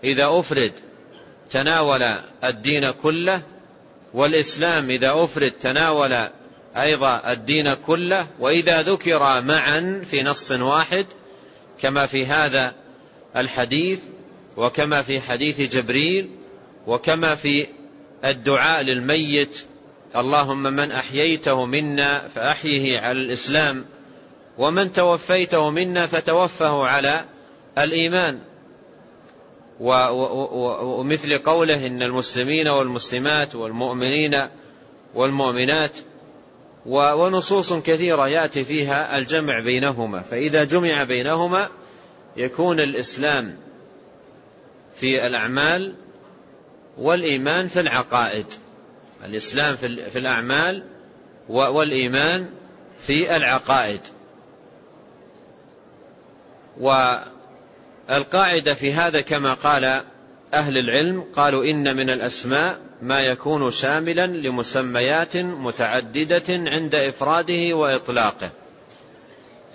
إذا 0.03 0.25
أفرد 0.29 0.71
تناول 1.51 2.03
الدين 2.43 2.91
كله 2.91 3.41
والإسلام 4.13 4.89
إذا 4.89 5.11
أفرد 5.15 5.51
تناول 5.51 6.27
أيضا 6.77 7.31
الدين 7.31 7.73
كله 7.73 8.27
وإذا 8.39 8.81
ذكر 8.81 9.41
معا 9.41 10.03
في 10.09 10.23
نص 10.23 10.51
واحد 10.51 11.05
كما 11.81 12.05
في 12.05 12.25
هذا 12.25 12.73
الحديث 13.35 13.99
وكما 14.57 15.01
في 15.01 15.21
حديث 15.21 15.59
جبريل 15.59 16.29
وكما 16.87 17.35
في 17.35 17.67
الدعاء 18.25 18.81
للميت 18.81 19.65
اللهم 20.15 20.63
من 20.63 20.91
أحييته 20.91 21.65
منا 21.65 22.27
فأحيه 22.27 22.99
على 22.99 23.21
الإسلام 23.21 23.85
ومن 24.57 24.93
توفيته 24.93 25.69
منا 25.69 26.07
فتوفه 26.07 26.87
على 26.87 27.25
الإيمان. 27.77 28.39
ومثل 29.79 31.37
قوله 31.37 31.87
إن 31.87 32.03
المسلمين 32.03 32.67
والمسلمات 32.67 33.55
والمؤمنين 33.55 34.47
والمؤمنات 35.15 35.91
ونصوص 36.85 37.73
كثيرة 37.73 38.27
يأتي 38.27 38.63
فيها 38.63 39.17
الجمع 39.17 39.59
بينهما. 39.59 40.21
فإذا 40.21 40.63
جمع 40.63 41.03
بينهما 41.03 41.69
يكون 42.37 42.79
الإسلام 42.79 43.57
في 44.95 45.27
الأعمال 45.27 45.95
والإيمان 46.97 47.67
في 47.67 47.79
العقائد. 47.79 48.45
الإسلام 49.25 49.75
في 49.75 50.19
الأعمال 50.19 50.83
والإيمان 51.49 52.49
في 53.07 53.37
العقائد. 53.37 54.01
والقاعدة 58.09 58.73
في 58.73 58.93
هذا 58.93 59.21
كما 59.21 59.53
قال 59.53 60.03
أهل 60.53 60.77
العلم 60.77 61.25
قالوا 61.35 61.65
إن 61.65 61.95
من 61.95 62.09
الأسماء 62.09 62.79
ما 63.01 63.19
يكون 63.19 63.71
شاملا 63.71 64.27
لمسميات 64.27 65.37
متعددة 65.37 66.43
عند 66.49 66.95
إفراده 66.95 67.75
وإطلاقه. 67.75 68.49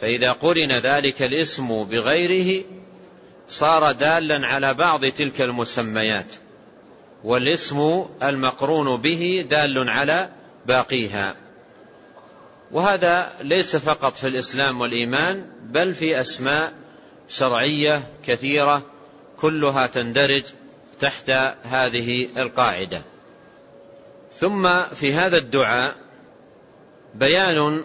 فإذا 0.00 0.32
قرن 0.32 0.73
ذلك 0.73 1.23
الاسم 1.23 1.85
بغيره 1.85 2.64
صار 3.49 3.92
دالا 3.92 4.46
على 4.46 4.75
بعض 4.75 5.06
تلك 5.06 5.40
المسميات. 5.40 6.32
والاسم 7.26 8.06
المقرون 8.23 9.00
به 9.00 9.47
دال 9.50 9.88
على 9.88 10.28
باقيها. 10.66 11.35
وهذا 12.73 13.33
ليس 13.40 13.76
فقط 13.76 14.16
في 14.16 14.28
الإسلام 14.28 14.80
والإيمان 14.80 15.47
بل 15.62 15.95
في 15.95 16.21
أسماء 16.21 16.73
شرعية 17.28 18.02
كثيرة 18.26 18.83
كلها 19.40 19.87
تندرج 19.87 20.44
تحت 21.01 21.31
هذه 21.64 22.29
القاعدة. 22.37 23.03
ثم 24.33 24.83
في 24.83 25.12
هذا 25.12 25.37
الدعاء 25.37 25.94
بيان 27.14 27.85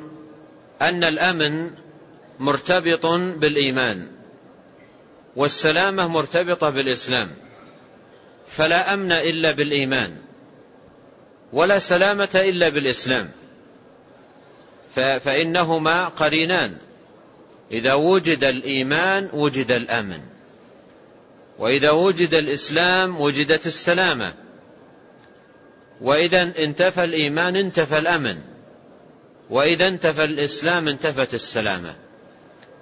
أن 0.81 1.03
الأمن 1.03 1.71
مرتبط 2.39 3.05
بالإيمان 3.39 4.07
والسلامة 5.35 6.07
مرتبطة 6.07 6.69
بالإسلام. 6.69 7.29
فلا 8.51 8.93
أمن 8.93 9.11
إلا 9.11 9.51
بالإيمان 9.51 10.17
ولا 11.53 11.79
سلامة 11.79 12.29
إلا 12.35 12.69
بالإسلام. 12.69 13.31
فإنهما 14.95 16.07
قرينان. 16.07 16.77
إذا 17.71 17.93
وجد 17.93 18.43
الإيمان 18.43 19.29
وجد 19.33 19.71
الأمن 19.71 20.19
وإذا 21.59 21.91
وجد 21.91 22.33
الإسلام 22.33 23.21
وجدت 23.21 23.67
السلامة. 23.67 24.33
وإذا 26.01 26.41
انتفى 26.41 27.03
الإيمان 27.03 27.55
انتفى 27.55 27.97
الأمن 27.97 28.41
وإذا 29.49 29.87
انتفى 29.87 30.23
الإسلام 30.23 30.87
انتفت 30.87 31.33
السلامة. 31.33 31.95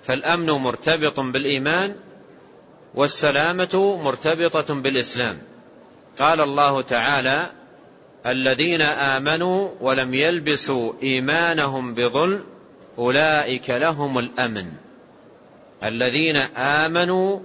فالأمن 0.05 0.49
مرتبط 0.49 1.19
بالإيمان 1.19 1.95
والسلامة 2.95 3.97
مرتبطة 4.03 4.73
بالإسلام. 4.73 5.38
قال 6.19 6.41
الله 6.41 6.82
تعالى 6.82 7.51
الذين 8.25 8.82
آمنوا 8.82 9.69
ولم 9.82 10.13
يلبسوا 10.13 10.93
إيمانهم 11.03 11.93
بظلم 11.93 12.43
أولئك 12.97 13.69
لهم 13.69 14.19
الأمن. 14.19 14.71
الذين 15.84 16.36
آمنوا 16.58 17.39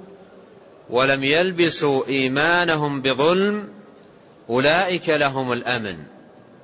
ولم 0.90 1.24
يلبسوا 1.24 2.06
إيمانهم 2.08 3.02
بظلم 3.02 3.68
أولئك 4.50 5.08
لهم 5.08 5.52
الأمن. 5.52 5.98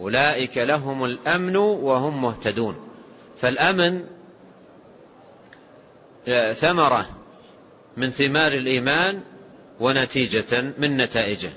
أولئك 0.01 0.59
لهم 0.59 1.05
الأمن 1.05 1.57
وهم 1.57 2.23
مهتدون. 2.23 2.77
فالأمن 3.41 4.05
ثمرة 6.55 7.09
من 7.97 8.11
ثمار 8.11 8.53
الإيمان 8.53 9.21
ونتيجة 9.81 10.75
من 10.79 10.97
نتائجه. 10.97 11.51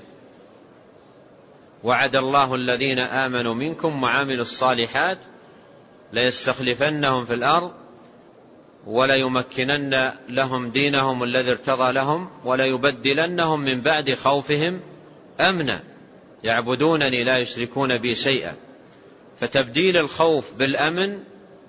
وعد 1.84 2.16
الله 2.16 2.54
الذين 2.54 2.98
آمنوا 2.98 3.54
منكم 3.54 4.02
وعملوا 4.02 4.42
الصالحات 4.42 5.18
ليستخلفنهم 6.12 7.24
في 7.24 7.34
الأرض 7.34 7.72
وليمكنن 8.86 10.12
لهم 10.28 10.70
دينهم 10.70 11.22
الذي 11.22 11.50
ارتضى 11.50 11.92
لهم 11.92 12.28
وليبدلنهم 12.44 13.60
من 13.60 13.80
بعد 13.80 14.14
خوفهم 14.14 14.80
أمنا. 15.40 15.82
يعبدونني 16.44 17.24
لا 17.24 17.38
يشركون 17.38 17.98
بي 17.98 18.14
شيئا. 18.14 18.54
فتبديل 19.40 19.96
الخوف 19.96 20.54
بالأمن 20.54 21.18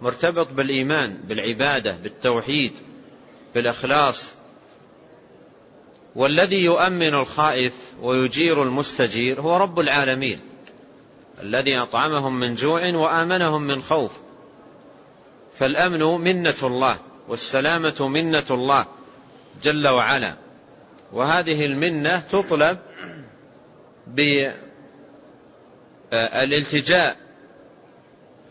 مرتبط 0.01 0.47
بالإيمان 0.51 1.17
بالعبادة 1.27 1.97
بالتوحيد 2.03 2.73
بالإخلاص 3.55 4.34
والذي 6.15 6.63
يؤمن 6.63 7.13
الخائف 7.13 7.73
ويجير 8.01 8.63
المستجير 8.63 9.41
هو 9.41 9.57
رب 9.57 9.79
العالمين 9.79 10.39
الذي 11.41 11.77
أطعمهم 11.77 12.39
من 12.39 12.55
جوع 12.55 12.95
وآمنهم 12.95 13.61
من 13.61 13.81
خوف. 13.81 14.11
فالأمن 15.57 15.99
منة 15.99 16.55
الله 16.63 16.97
والسلامة 17.27 18.07
منة 18.07 18.45
الله 18.51 18.85
جل 19.63 19.87
وعلا. 19.87 20.33
وهذه 21.13 21.65
المنة 21.65 22.19
تطلب 22.19 22.77
بالالتجاء 26.11 27.17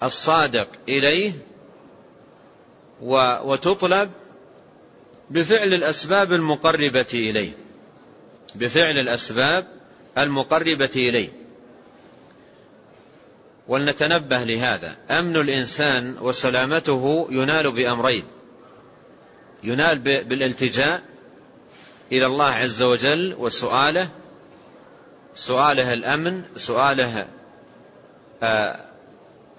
الصادق 0.02 0.68
إليه 0.88 1.32
وتطلب 3.44 4.10
بفعل 5.30 5.74
الأسباب 5.74 6.32
المقربة 6.32 7.06
إليه. 7.12 7.52
بفعل 8.54 8.98
الأسباب 8.98 9.66
المقربة 10.18 10.90
إليه. 10.96 11.28
ولنتنبه 13.68 14.44
لهذا. 14.44 14.96
أمن 15.10 15.36
الإنسان 15.36 16.18
وسلامته 16.20 17.26
ينال 17.30 17.72
بأمرين. 17.72 18.24
ينال 19.64 19.98
بالالتجاء 19.98 21.02
إلى 22.12 22.26
الله 22.26 22.50
عز 22.50 22.82
وجل 22.82 23.34
وسؤاله 23.38 24.08
سؤاله 25.34 25.92
الأمن 25.92 26.42
سؤاله 26.56 27.26
آه، 28.42 28.80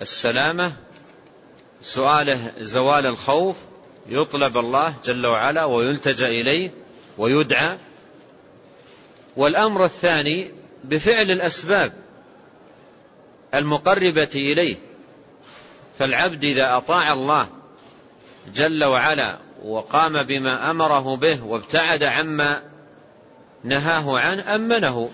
السلامة 0.01 0.71
سؤاله 1.82 2.51
زوال 2.60 3.06
الخوف 3.06 3.56
يطلب 4.09 4.57
الله 4.57 4.93
جل 5.05 5.25
وعلا 5.25 5.65
ويلتجأ 5.65 6.27
إليه 6.27 6.71
ويدعى. 7.17 7.77
والأمر 9.35 9.85
الثاني 9.85 10.51
بفعل 10.83 11.31
الأسباب 11.31 11.93
المقربة 13.53 14.29
إليه. 14.35 14.77
فالعبد 15.99 16.43
إذا 16.43 16.77
أطاع 16.77 17.13
الله 17.13 17.47
جل 18.53 18.83
وعلا 18.83 19.37
وقام 19.63 20.23
بما 20.23 20.71
أمره 20.71 21.15
به 21.17 21.43
وابتعد 21.43 22.03
عما 22.03 22.61
نهاه 23.63 24.19
عنه 24.19 24.55
أمنه 24.55 25.09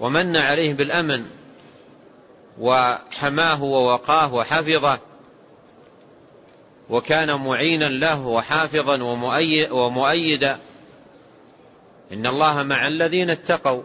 ومن 0.00 0.36
عليه 0.36 0.74
بالأمن 0.74 1.24
وحماه 2.58 3.62
ووقاه 3.62 4.34
وحفظه 4.34 4.98
وكان 6.90 7.34
معينا 7.34 7.84
له 7.84 8.26
وحافظا 8.26 9.02
ومؤيدا. 9.70 10.58
إن 12.12 12.26
الله 12.26 12.62
مع 12.62 12.86
الذين 12.86 13.30
اتقوا 13.30 13.82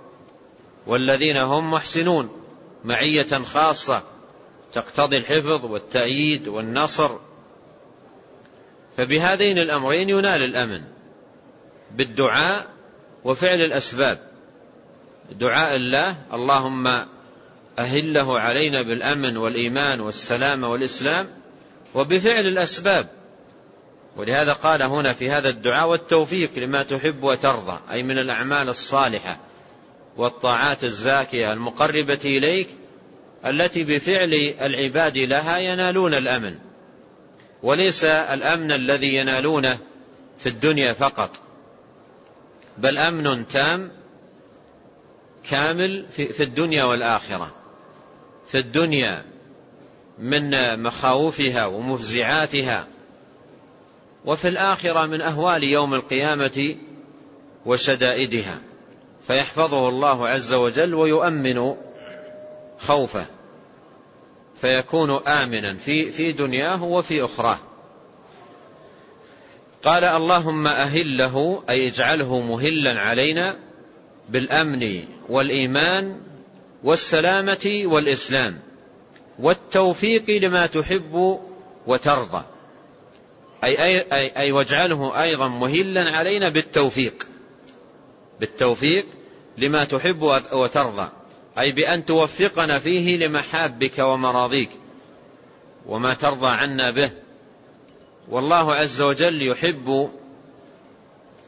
والذين 0.87 1.37
هم 1.37 1.71
محسنون. 1.71 2.29
معية 2.85 3.43
خاصة. 3.43 4.03
تقتضي 4.73 5.17
الحفظ 5.17 5.65
والتأييد 5.65 6.47
والنصر. 6.47 7.19
فبهذين 8.97 9.57
الأمرين 9.57 10.09
ينال 10.09 10.43
الأمن. 10.43 10.81
بالدعاء 11.91 12.67
وفعل 13.23 13.61
الأسباب. 13.61 14.19
دعاء 15.31 15.75
الله. 15.75 16.15
اللهم 16.33 16.87
أهله 17.79 18.39
علينا 18.39 18.81
بالأمن 18.81 19.37
والإيمان 19.37 19.99
والسلام 19.99 20.63
والإسلام. 20.63 21.40
وبفعل 21.95 22.47
الأسباب. 22.47 23.07
ولهذا 24.17 24.53
قال 24.53 24.81
هنا 24.81 25.13
في 25.13 25.31
هذا 25.31 25.49
الدعاء 25.49 25.89
والتوفيق 25.89 26.51
لما 26.57 26.83
تحب 26.83 27.23
وترضى 27.23 27.79
أي 27.91 28.03
من 28.03 28.17
الأعمال 28.17 28.69
الصالحة 28.69 29.39
والطاعات 30.17 30.83
الزاكية 30.83 31.53
المقربة 31.53 32.19
إليك 32.25 32.67
التي 33.45 33.83
بفعل 33.83 34.53
العباد 34.61 35.17
لها 35.17 35.57
ينالون 35.57 36.13
الأمن. 36.13 36.55
وليس 37.63 38.03
الأمن 38.03 38.71
الذي 38.71 39.15
ينالونه 39.15 39.77
في 40.39 40.49
الدنيا 40.49 40.93
فقط 40.93 41.31
بل 42.77 42.97
أمن 42.97 43.47
تام 43.47 43.91
كامل 45.49 46.05
في 46.09 46.43
الدنيا 46.43 46.83
والآخرة. 46.83 47.55
في 48.51 48.57
الدنيا 48.57 49.25
من 50.21 50.79
مخاوفها 50.79 51.65
ومفزعاتها. 51.65 52.87
وفي 54.25 54.47
الآخرة 54.47 55.05
من 55.05 55.21
أهوال 55.21 55.63
يوم 55.63 55.93
القيامة 55.93 56.75
وشدائدها. 57.65 58.61
فيحفظه 59.27 59.89
الله 59.89 60.29
عز 60.29 60.53
وجل 60.53 60.93
ويؤمن 60.93 61.75
خوفه. 62.79 63.25
فيكون 64.61 65.27
آمنا 65.27 65.73
في 65.73 66.11
في 66.11 66.31
دنياه 66.31 66.83
وفي 66.83 67.25
أخراه. 67.25 67.59
قال 69.83 70.03
اللهم 70.03 70.67
أهله 70.67 71.63
أي 71.69 71.87
اجعله 71.87 72.39
مهلا 72.39 72.99
علينا 72.99 73.55
بالأمن 74.29 75.03
والإيمان 75.29 76.21
والسلامة 76.83 77.81
والإسلام. 77.85 78.59
والتوفيق 79.39 80.29
لما 80.29 80.65
تحب 80.65 81.39
وترضى. 81.87 82.43
أي, 83.63 83.83
أي, 83.83 83.99
أي, 84.13 84.37
أي 84.37 84.51
واجعله 84.51 85.23
أيضا 85.23 85.47
مهلا 85.47 86.09
علينا 86.09 86.49
بالتوفيق. 86.49 87.27
بالتوفيق 88.39 89.05
لما 89.57 89.83
تحب 89.83 90.21
وترضى. 90.51 91.09
أي 91.59 91.71
بأن 91.71 92.05
توفقنا 92.05 92.79
فيه 92.79 93.17
لمحابك 93.17 93.99
ومراضيك. 93.99 94.69
وما 95.85 96.13
ترضى 96.13 96.47
عنا 96.47 96.91
به. 96.91 97.11
والله 98.29 98.73
عز 98.73 99.01
وجل 99.01 99.47
يحب 99.47 100.09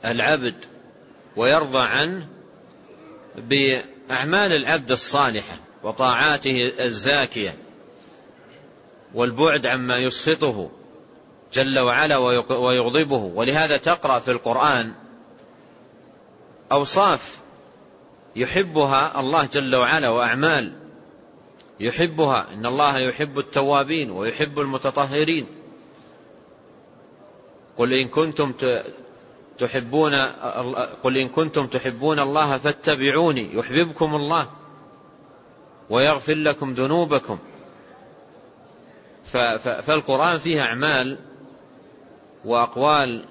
العبد 0.06 0.56
ويرضى 1.36 1.80
عنه 1.80 2.28
بأعمال 3.38 4.54
العبد 4.54 4.92
الصالحة 4.92 5.58
وطاعاته 5.84 6.74
الزاكية. 6.80 7.63
والبعد 9.14 9.66
عما 9.66 9.98
يسخطه 9.98 10.70
جل 11.54 11.80
وعلا 11.80 12.18
ويغضبه. 12.52 13.32
ولهذا 13.36 13.78
تقرأ 13.78 14.20
في 14.20 14.32
القرآن 14.32 14.94
أوصاف 16.72 17.42
يحبها 18.36 19.20
الله 19.20 19.46
جل 19.46 19.76
وعلا 19.76 20.10
وأعمال 20.10 20.74
يحبها. 21.80 22.48
إن 22.54 22.66
الله 22.66 23.00
يحب 23.00 23.40
التوابين 23.40 24.12
ويحب 24.12 24.60
المتطهرين. 24.60 25.46
قل 27.78 27.94
إن 27.94 28.08
كنتم 28.08 28.54
تحبون 29.58 30.16
قل 31.04 31.18
إن 31.18 31.28
كنتم 31.30 31.68
تحبون 31.68 32.20
الله 32.20 32.58
فاتبعوني 32.58 33.56
يحببكم 33.56 34.16
الله 34.16 34.48
ويغفر 35.90 36.34
لكم 36.34 36.74
ذنوبكم. 36.74 37.40
فالقرآن 39.58 40.40
فيه 40.40 40.62
أعمال 40.62 41.18
وأقوال 42.46 43.26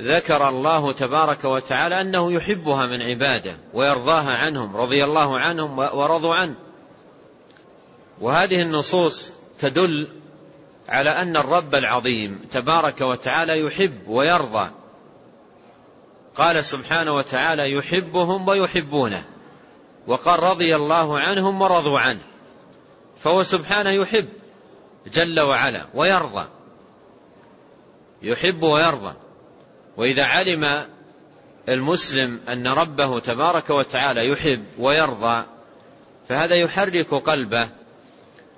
ذكر 0.00 0.48
الله 0.48 0.92
تبارك 0.92 1.44
وتعالى 1.44 2.00
أنه 2.00 2.32
يحبها 2.32 2.86
من 2.86 3.02
عباده 3.02 3.56
ويرضاها 3.72 4.36
عنهم 4.36 4.76
رضي 4.76 5.04
الله 5.04 5.38
عنهم 5.38 5.78
ورضوا 5.78 6.34
عنه. 6.34 6.54
وهذه 8.20 8.62
النصوص 8.62 9.32
تدل 9.58 10.08
على 10.88 11.10
أن 11.10 11.36
الرب 11.36 11.74
العظيم 11.74 12.40
تبارك 12.52 13.00
وتعالى 13.00 13.60
يحب 13.60 14.08
ويرضى. 14.08 14.70
قال 16.36 16.64
سبحانه 16.64 17.14
وتعالى 17.14 17.72
يحبهم 17.72 18.48
ويحبونه. 18.48 19.24
وقال 20.06 20.42
رضي 20.42 20.76
الله 20.76 21.18
عنهم 21.18 21.62
ورضوا 21.62 22.00
عنه. 22.00 22.20
فهو 23.24 23.42
سبحانه 23.42 23.90
يحب 23.90 24.28
جل 25.12 25.40
وعلا 25.40 25.86
ويرضى. 25.94 26.46
يحب 28.22 28.62
ويرضى. 28.62 29.14
وإذا 29.96 30.24
علم 30.24 30.86
المسلم 31.68 32.40
أن 32.48 32.66
ربه 32.66 33.20
تبارك 33.20 33.70
وتعالى 33.70 34.28
يحب 34.28 34.64
ويرضى 34.78 35.44
فهذا 36.28 36.54
يحرك 36.54 37.14
قلبه 37.14 37.68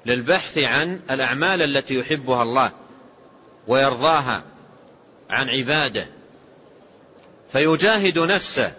للبحث 0.07 0.59
عن 0.59 1.00
الأعمال 1.11 1.62
التي 1.62 1.94
يحبها 1.94 2.42
الله 2.42 2.72
ويرضاها 3.66 4.42
عن 5.31 5.48
عباده. 5.48 6.07
فيجاهد 7.52 8.18
نفسه 8.18 8.72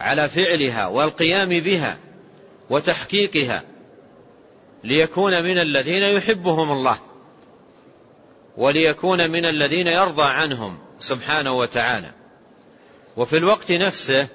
على 0.00 0.28
فعلها 0.28 0.86
والقيام 0.86 1.48
بها 1.48 1.98
وتحقيقها 2.70 3.62
ليكون 4.84 5.42
من 5.42 5.58
الذين 5.58 6.02
يحبهم 6.02 6.72
الله 6.72 6.98
وليكون 8.56 9.30
من 9.30 9.46
الذين 9.46 9.86
يرضى 9.86 10.22
عنهم 10.22 10.78
سبحانه 10.98 11.52
وتعالى. 11.52 12.10
وفي 13.16 13.36
الوقت 13.38 13.72
نفسه 13.72 14.28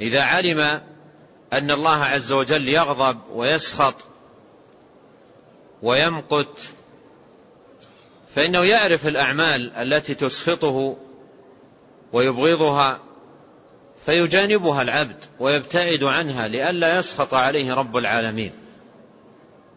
إذا 0.00 0.22
علم 0.22 0.80
أن 1.52 1.70
الله 1.70 2.04
عز 2.04 2.32
وجل 2.32 2.68
يغضب 2.68 3.18
ويسخط 3.32 3.94
ويمقت 5.82 6.58
فإنه 8.34 8.64
يعرف 8.64 9.06
الأعمال 9.06 9.72
التي 9.76 10.14
تسخطه 10.14 10.96
ويبغضها 12.12 13.00
فيجانبها 14.06 14.82
العبد 14.82 15.24
ويبتعد 15.40 16.04
عنها 16.04 16.48
لئلا 16.48 16.98
يسخط 16.98 17.34
عليه 17.34 17.74
رب 17.74 17.96
العالمين. 17.96 18.63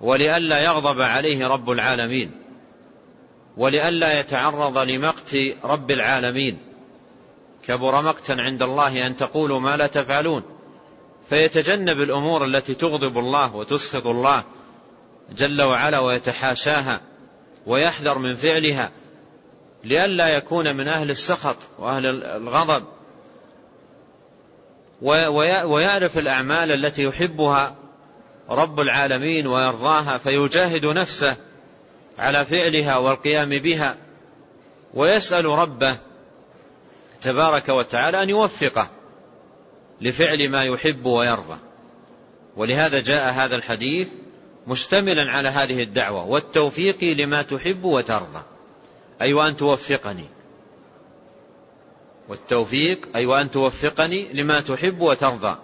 ولئلا 0.02 0.60
يغضب 0.60 1.02
عليه 1.02 1.48
رب 1.48 1.70
العالمين. 1.70 2.32
ولئلا 3.58 4.20
يتعرض 4.20 4.78
لمقت 4.78 5.36
رب 5.64 5.92
العالمين. 5.92 6.58
كبر 7.68 8.02
مقتا 8.02 8.32
عند 8.32 8.64
الله 8.64 9.08
أن 9.08 9.18
تقولوا 9.18 9.60
ما 9.60 9.78
لا 9.78 9.88
تفعلون. 9.88 10.44
فيتجنب 11.30 12.02
الأمور 12.02 12.46
التي 12.46 12.74
تغضب 12.74 13.18
الله 13.18 13.56
وتسخط 13.56 14.08
الله 14.08 14.44
جل 15.32 15.62
وعلا 15.62 16.00
ويتحاشاها 16.00 17.02
ويحذر 17.66 18.18
من 18.18 18.36
فعلها. 18.36 18.92
لئلا 19.84 20.30
يكون 20.30 20.76
من 20.76 20.88
أهل 20.88 21.10
السخط 21.10 21.58
وأهل 21.80 22.24
الغضب. 22.24 22.84
ويعرف 25.66 26.18
الأعمال 26.18 26.72
التي 26.72 27.04
يحبها 27.04 27.76
رب 28.50 28.80
العالمين 28.80 29.48
ويرضاها 29.48 30.18
فيجاهد 30.18 30.86
نفسه 30.86 31.36
على 32.20 32.46
فعلها 32.46 32.98
والقيام 32.98 33.50
بها 33.50 33.98
ويسأل 34.94 35.46
ربه 35.46 35.98
تبارك 37.22 37.70
وتعالى 37.70 38.24
أن 38.24 38.30
يوفقه 38.30 38.90
لفعل 40.02 40.50
ما 40.50 40.64
يحب 40.64 41.06
ويرضى. 41.06 41.58
ولهذا 42.56 43.00
جاء 43.00 43.32
هذا 43.34 43.56
الحديث 43.56 44.08
مشتملا 44.68 45.32
على 45.32 45.50
هذه 45.50 45.84
الدعوة 45.84 46.26
والتوفيق 46.26 47.04
لما 47.04 47.42
تحب 47.42 47.86
وترضى. 47.86 48.42
أي 49.22 49.34
وأن 49.34 49.58
توفقني. 49.58 50.26
والتوفيق 52.30 53.08
أي 53.16 53.26
وأن 53.26 53.52
توفقني 53.52 54.34
لما 54.34 54.60
تحب 54.60 55.02
وترضى. 55.02 55.58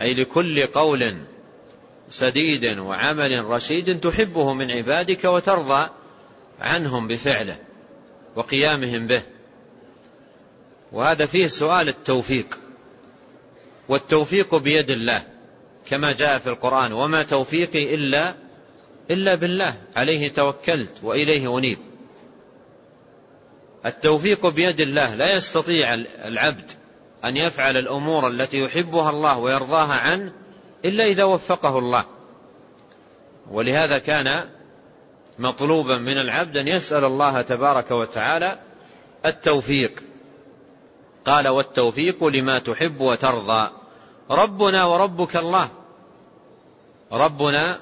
أي 0.00 0.14
لكل 0.14 0.66
قول 0.66 1.16
سديد 2.10 2.78
وعمل 2.78 3.44
رشيد 3.44 4.00
تحبه 4.00 4.54
من 4.54 4.70
عبادك 4.70 5.24
وترضى 5.24 5.88
عنهم 6.60 7.08
بفعله 7.08 7.56
وقيامهم 8.36 9.06
به. 9.06 9.22
وهذا 10.92 11.26
فيه 11.26 11.46
سؤال 11.46 11.88
التوفيق 11.88 12.58
والتوفيق 13.88 14.54
بيد 14.54 14.90
الله 14.90 15.22
كما 15.86 16.12
جاء 16.12 16.38
في 16.38 16.46
القرآن 16.46 16.92
وما 16.92 17.22
توفيقي 17.22 17.94
إلا 17.94 18.34
إلا 19.10 19.34
بالله 19.34 19.74
عليه 19.96 20.28
توكلت 20.28 20.92
وإليه 21.02 21.58
أنيب. 21.58 21.78
التوفيق 23.86 24.46
بيد 24.46 24.80
الله 24.80 25.14
لا 25.14 25.36
يستطيع 25.36 25.94
العبد 26.24 26.70
أن 27.24 27.36
يفعل 27.36 27.76
الأمور 27.76 28.28
التي 28.28 28.58
يحبها 28.58 29.10
الله 29.10 29.38
ويرضاها 29.38 29.94
عنه 29.94 30.32
إلا 30.84 31.04
إذا 31.04 31.24
وفقه 31.24 31.78
الله. 31.78 32.04
ولهذا 33.50 33.98
كان 33.98 34.48
مطلوبا 35.38 35.98
من 35.98 36.18
العبد 36.18 36.56
أن 36.56 36.68
يسأل 36.68 37.04
الله 37.04 37.42
تبارك 37.42 37.90
وتعالى 37.90 38.58
التوفيق. 39.26 40.02
قال 41.26 41.48
والتوفيق 41.48 42.24
لما 42.24 42.58
تحب 42.58 43.00
وترضى. 43.00 43.70
ربنا 44.30 44.84
وربك 44.84 45.36
الله. 45.36 45.68
ربنا 47.12 47.78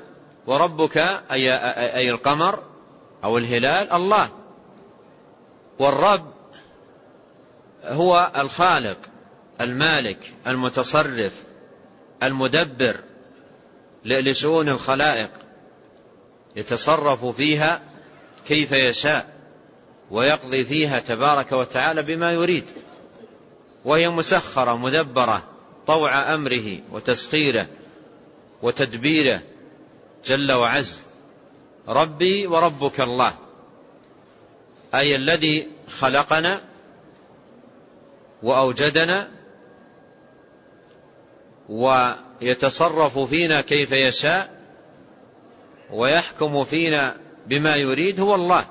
وربك 0.46 0.96
أي, 1.32 1.54
أي 1.96 2.10
القمر 2.10 2.58
أو 3.24 3.38
الهلال 3.38 3.92
الله. 3.92 4.28
والرب 5.78 6.32
هو 7.84 8.32
الخالق 8.36 8.98
المالك 9.60 10.34
المتصرف. 10.46 11.42
المدبر 12.22 12.96
لشؤون 14.04 14.68
الخلائق 14.68 15.30
يتصرف 16.56 17.24
فيها 17.24 17.80
كيف 18.46 18.72
يشاء 18.72 19.38
ويقضي 20.10 20.64
فيها 20.64 20.98
تبارك 20.98 21.52
وتعالى 21.52 22.02
بما 22.02 22.32
يريد. 22.32 22.64
وهي 23.84 24.08
مسخرة 24.08 24.76
مدبرة 24.76 25.42
طوع 25.86 26.34
أمره 26.34 26.78
وتسخيره 26.92 27.66
وتدبيره 28.62 29.42
جل 30.24 30.52
وعز 30.52 31.02
ربي 31.88 32.46
وربك 32.46 33.00
الله 33.00 33.34
أي 34.94 35.16
الذي 35.16 35.66
خلقنا 35.88 36.60
وأوجدنا 38.42 39.28
ويتصرف 41.68 43.18
فينا 43.18 43.60
كيف 43.60 43.92
يشاء 43.92 44.58
ويحكم 45.90 46.64
فينا 46.64 47.16
بما 47.46 47.76
يريد 47.76 48.20
هو 48.20 48.34
الله 48.34 48.64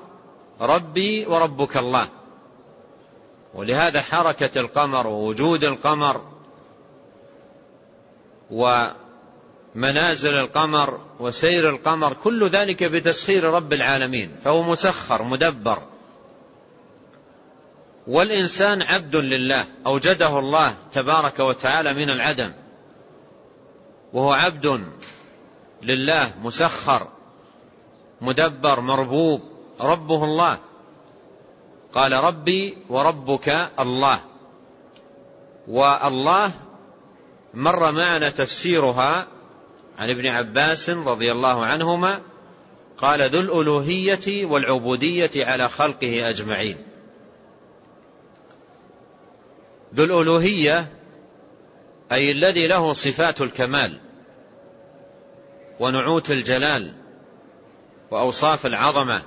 ربي 0.60 1.26
وربك 1.26 1.76
الله. 1.76 2.08
ولهذا 3.54 4.02
حركة 4.02 4.60
القمر 4.60 5.06
ووجود 5.06 5.64
القمر 5.64 6.20
ومنازل 8.50 10.34
القمر 10.34 11.00
وسير 11.20 11.70
القمر 11.70 12.12
كل 12.12 12.48
ذلك 12.48 12.84
بتسخير 12.84 13.44
رب 13.44 13.72
العالمين 13.72 14.36
فهو 14.44 14.62
مسخر 14.62 15.22
مدبر. 15.22 15.82
والإنسان 18.06 18.82
عبد 18.82 19.16
لله 19.16 19.64
أوجده 19.86 20.38
الله 20.38 20.74
تبارك 20.92 21.38
وتعالى 21.40 21.94
من 21.94 22.10
العدم. 22.10 22.52
وهو 24.12 24.32
عبد 24.32 24.84
لله 25.82 26.34
مسخر 26.42 27.08
مدبر 28.20 28.80
مربوب 28.80 29.42
ربه 29.80 30.24
الله. 30.24 30.58
قال 31.92 32.12
ربي 32.12 32.78
وربك 32.88 33.70
الله. 33.80 34.20
والله 35.68 36.50
مر 37.54 37.92
معنا 37.92 38.30
تفسيرها 38.30 39.26
عن 39.98 40.10
ابن 40.10 40.26
عباس 40.26 40.90
رضي 40.90 41.32
الله 41.32 41.66
عنهما. 41.66 42.20
قال 42.98 43.30
ذو 43.30 43.40
الألوهية 43.40 44.44
والعبودية 44.44 45.30
على 45.36 45.68
خلقه 45.68 46.28
أجمعين. 46.28 46.76
ذو 49.94 50.04
الألوهية 50.04 50.97
أي 52.12 52.32
الذي 52.32 52.66
له 52.66 52.92
صفات 52.92 53.40
الكمال 53.40 53.98
ونعوت 55.80 56.30
الجلال 56.30 56.94
وأوصاف 58.10 58.66
العظمة 58.66 59.22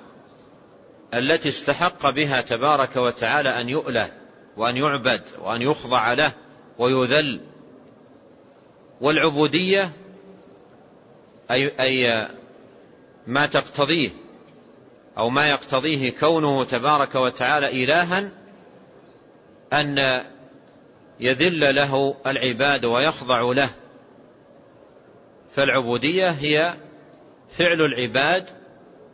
التي 1.14 1.50
استحق 1.50 2.10
بها 2.10 2.42
تبارك 2.42 2.96
وتعالى 2.96 3.62
أن 3.62 3.70
يؤله 3.70 4.12
وأن 4.58 4.78
يعبد 4.78 5.22
وأن 5.40 5.62
يخضع 5.62 6.14
له 6.14 6.32
ويذل. 6.78 7.42
والعبودية 9.02 9.92
اي 11.52 11.72
أي 11.80 12.28
ما 13.28 13.46
تقتضيه 13.46 14.10
أو 15.18 15.30
ما 15.30 15.50
يقتضيه 15.50 16.12
كونه 16.12 16.64
تبارك 16.64 17.16
وتعالى 17.16 17.84
الها 17.84 18.32
أن 19.74 20.24
يذل 21.22 21.76
له 21.76 22.16
العباد 22.28 22.86
ويخضع 22.86 23.42
له. 23.42 23.70
فالعبودية 25.56 26.30
هي 26.30 26.74
فعل 27.58 27.82
العباد 27.82 28.50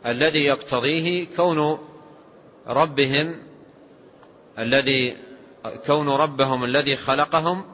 الذي 0.06 0.44
يقتضيه 0.44 1.26
كون 1.36 1.78
ربهم 2.66 3.34
الذي 4.58 5.16
كون 5.86 6.08
ربهم 6.08 6.64
الذي 6.64 6.96
خلقهم 6.96 7.64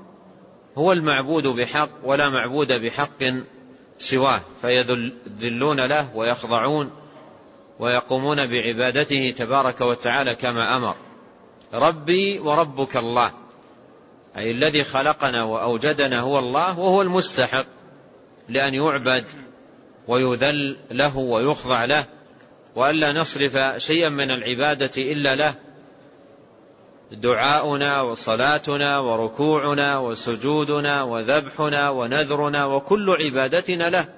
هو 0.79 0.93
المعبود 0.93 1.47
بحق 1.47 1.89
ولا 2.05 2.29
معبود 2.29 2.73
بحق 2.73 3.25
سواه. 3.99 4.41
فيذلون 4.63 5.81
له 5.81 6.17
ويخضعون 6.17 6.91
ويقومون 7.79 8.47
بعبادته 8.47 9.35
تبارك 9.39 9.81
وتعالى 9.81 10.35
كما 10.35 10.77
أمر. 10.77 10.95
ربي 11.75 12.39
وربك 12.39 12.97
الله. 12.97 13.44
أي 14.37 14.51
الذي 14.51 14.85
خلقنا 14.85 15.43
وأوجدنا 15.43 16.21
هو 16.21 16.39
الله 16.39 16.79
وهو 16.79 17.03
المستحق 17.03 17.67
لأن 18.49 18.75
يعبد 18.75 19.25
ويذل 20.09 20.77
له 20.91 21.17
ويخضع 21.17 21.85
له 21.85 22.05
وألا 22.77 23.13
نصرف 23.13 23.83
شيئا 23.83 24.09
من 24.09 24.31
العبادة 24.31 24.91
إلا 24.97 25.35
له. 25.35 25.55
دعاؤنا 27.13 28.01
وصلاتنا 28.01 28.99
وركوعنا 28.99 29.99
وسجودنا 29.99 31.03
وذبحنا 31.03 31.91
ونذرنا 31.91 32.65
وكل 32.65 33.11
عبادتنا 33.11 33.91
له 33.91 34.09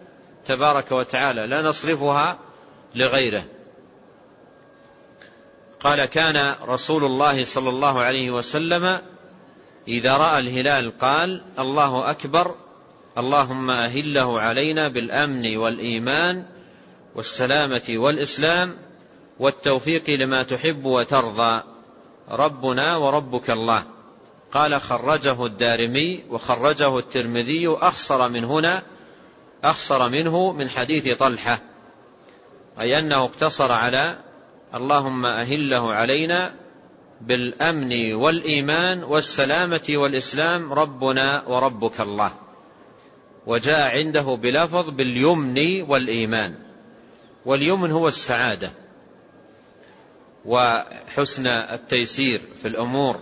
تبارك 0.47 0.93
وتعالى 0.93 1.47
لا 1.47 1.63
نصرفها 1.63 2.39
لغيره. 2.95 3.45
قال 5.81 6.05
كان 6.05 6.55
رسول 6.63 7.05
الله 7.05 7.45
صلى 7.45 7.69
الله 7.69 8.01
عليه 8.01 8.31
وسلم 8.31 8.99
إذا 9.89 10.17
رأى 10.17 10.39
الهلال 10.39 10.99
قال 10.99 11.43
الله 11.59 12.11
أكبر 12.11 12.55
اللهم 13.19 13.71
أهله 13.71 14.41
علينا 14.41 14.89
بالأمن 14.89 15.57
والإيمان 15.57 16.45
والسلامة 17.15 17.85
والإسلام 17.89 18.77
والتوفيق 19.39 20.11
لما 20.11 20.43
تحب 20.43 20.85
وترضى 20.85 21.63
ربنا 22.31 22.97
وربك 22.97 23.51
الله. 23.51 23.85
قال 24.53 24.81
خرجه 24.81 25.47
الدارمي 25.47 26.25
وخرجه 26.31 26.99
الترمذي 26.99 27.69
أخصر 27.69 28.29
من 28.29 28.45
هنا 28.45 28.83
أخصر 29.65 30.09
منه 30.09 30.53
من 30.53 30.69
حديث 30.69 31.19
طلحة 31.19 31.59
أي 32.81 32.99
أنه 32.99 33.25
اقتصر 33.25 33.73
على 33.73 34.19
اللهم 34.75 35.27
أهله 35.27 35.93
علينا 35.93 36.55
بالأمن 37.21 38.15
والإيمان 38.15 39.05
والسلامة 39.05 39.83
والإسلام 39.91 40.73
ربنا 40.73 41.43
وربك 41.47 42.01
الله. 42.01 42.33
وجاء 43.47 43.97
عنده 43.99 44.35
بلفظ 44.43 44.91
باليمن 44.91 45.83
والإيمان. 45.83 46.55
واليمن 47.45 47.91
هو 47.91 48.09
السعادة 48.09 48.71
وحسن 50.45 51.47
التيسير 51.47 52.41
في 52.63 52.69
الأمور. 52.69 53.21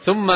ثم 0.00 0.30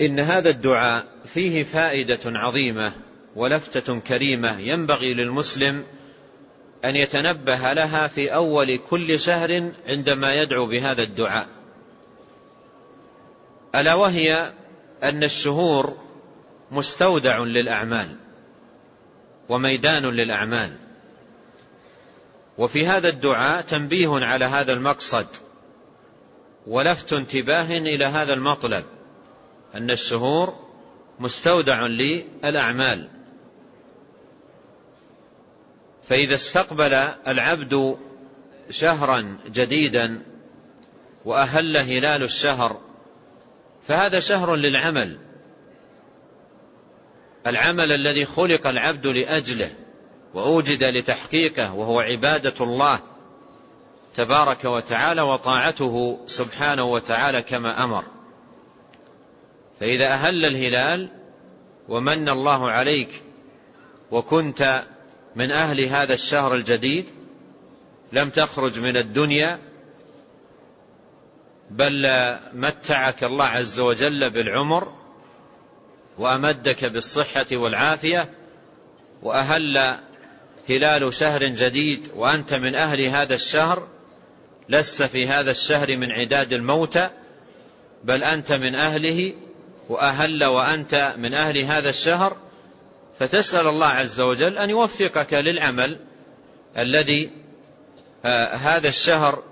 إن 0.00 0.20
هذا 0.20 0.50
الدعاء 0.50 1.06
فيه 1.24 1.62
فائدة 1.62 2.20
عظيمة 2.24 2.92
ولفتة 3.36 4.00
كريمة 4.00 4.58
ينبغي 4.60 5.14
للمسلم 5.14 5.84
أن 6.84 6.96
يتنبه 6.96 7.72
لها 7.72 8.06
في 8.06 8.34
أول 8.34 8.76
كل 8.90 9.18
شهر 9.18 9.72
عندما 9.86 10.32
يدعو 10.32 10.66
بهذا 10.66 11.02
الدعاء. 11.02 11.46
ألا 13.74 13.94
وهي 13.94 14.52
أن 15.02 15.24
الشهور 15.24 15.96
مستودع 16.70 17.38
للأعمال 17.38 18.16
وميدان 19.48 20.06
للأعمال. 20.06 20.70
وفي 22.58 22.86
هذا 22.86 23.08
الدعاء 23.08 23.62
تنبيه 23.62 24.10
على 24.10 24.44
هذا 24.44 24.72
المقصد 24.72 25.26
ولفت 26.66 27.12
انتباه 27.12 27.78
إلى 27.78 28.04
هذا 28.04 28.34
المطلب 28.34 28.84
أن 29.74 29.90
الشهور 29.90 30.54
مستودع 31.18 31.86
للأعمال. 31.86 33.08
فإذا 36.08 36.34
استقبل 36.34 36.94
العبد 37.28 37.96
شهرا 38.70 39.38
جديدا 39.46 40.22
وأهل 41.24 41.76
هلال 41.76 42.22
الشهر 42.22 42.80
فهذا 43.88 44.20
شهر 44.20 44.54
للعمل. 44.54 45.18
العمل 47.46 47.92
الذي 47.92 48.24
خلق 48.24 48.66
العبد 48.66 49.06
لأجله 49.06 49.70
وأوجد 50.34 50.84
لتحقيقه 50.84 51.74
وهو 51.74 52.00
عبادة 52.00 52.54
الله 52.64 52.98
تبارك 54.16 54.64
وتعالى 54.64 55.22
وطاعته 55.22 56.18
سبحانه 56.26 56.84
وتعالى 56.84 57.42
كما 57.42 57.84
أمر. 57.84 58.04
فإذا 59.80 60.06
أهل 60.06 60.44
الهلال 60.44 61.08
ومن 61.88 62.28
الله 62.28 62.70
عليك 62.70 63.22
وكنت 64.10 64.84
من 65.36 65.50
أهل 65.50 65.80
هذا 65.80 66.14
الشهر 66.14 66.54
الجديد 66.54 67.06
لم 68.12 68.30
تخرج 68.30 68.80
من 68.80 68.96
الدنيا 68.96 69.58
بل 71.70 72.08
متعك 72.52 73.24
الله 73.24 73.44
عز 73.44 73.80
وجل 73.80 74.30
بالعمر 74.30 74.92
وأمدك 76.18 76.84
بالصحة 76.84 77.46
والعافية 77.52 78.30
وأهل 79.22 79.96
هلال 80.68 81.14
شهر 81.14 81.44
جديد 81.44 82.08
وأنت 82.14 82.54
من 82.54 82.74
أهل 82.74 83.00
هذا 83.00 83.34
الشهر 83.34 83.88
لست 84.68 85.02
في 85.02 85.28
هذا 85.28 85.50
الشهر 85.50 85.96
من 85.96 86.12
عداد 86.12 86.52
الموتى 86.52 87.10
بل 88.04 88.24
أنت 88.24 88.52
من 88.52 88.74
أهله 88.74 89.32
وأهل 89.88 90.44
وأنت 90.44 91.14
من 91.18 91.34
أهل 91.34 91.58
هذا 91.58 91.88
الشهر 91.88 92.36
فتسأل 93.18 93.66
الله 93.66 93.86
عز 93.86 94.20
وجل 94.20 94.58
أن 94.58 94.70
يوفقك 94.70 95.34
للعمل 95.34 96.00
الذي 96.78 97.30
آه 98.24 98.54
هذا 98.54 98.88
الشهر 98.88 99.42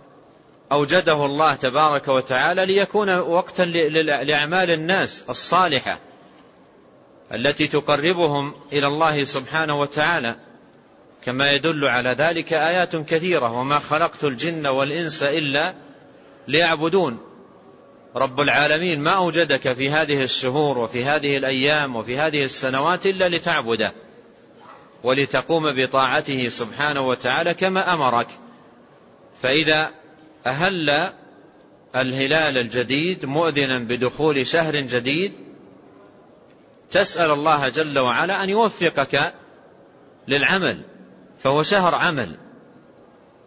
أوجده 0.73 1.27
الله 1.27 1.55
تبارك 1.55 2.09
وتعالى 2.09 2.67
ليكون 2.67 3.19
وقتا 3.19 3.63
لأعمال 3.63 4.71
الناس 4.71 5.25
الصالحة 5.31 6.01
التي 7.35 7.67
تقربهم 7.67 8.55
إلى 8.73 8.87
الله 8.87 9.25
سبحانه 9.25 9.81
وتعالى. 9.81 10.37
كما 11.25 11.51
يدل 11.53 11.89
على 11.89 12.11
ذلك 12.11 12.53
آيات 12.53 12.97
كثيرة 12.97 13.53
وما 13.53 13.79
خلقت 13.79 14.25
الجن 14.25 14.67
والإنس 14.67 15.23
إلا 15.23 15.75
ليعبدون 16.49 17.19
رب 18.17 18.41
العالمين 18.41 19.01
ما 19.01 19.11
أوجدك 19.11 19.73
في 19.73 19.91
هذه 19.91 20.23
الشهور 20.23 20.79
وفي 20.79 21.05
هذه 21.05 21.37
الأيام 21.37 21.97
وفي 21.97 22.19
هذه 22.19 22.43
السنوات 22.43 23.07
إلا 23.07 23.29
لتعبده 23.29 23.93
ولتقوم 25.05 25.73
بطاعته 25.77 26.49
سبحانه 26.49 27.01
وتعالى 27.01 27.55
كما 27.55 27.95
أمرك. 27.95 28.27
فإذا 29.43 29.91
أهل 30.47 31.13
الهلال 31.97 32.59
الجديد 32.59 33.25
مؤذنا 33.25 33.79
بدخول 33.79 34.47
شهر 34.47 34.77
جديد 34.77 35.33
تسأل 36.91 37.31
الله 37.31 37.69
جل 37.69 37.99
وعلا 37.99 38.45
أن 38.45 38.51
يوفقك 38.51 39.35
للعمل 40.29 40.83
فهو 41.43 41.63
شهر 41.63 41.95
عمل 41.95 42.37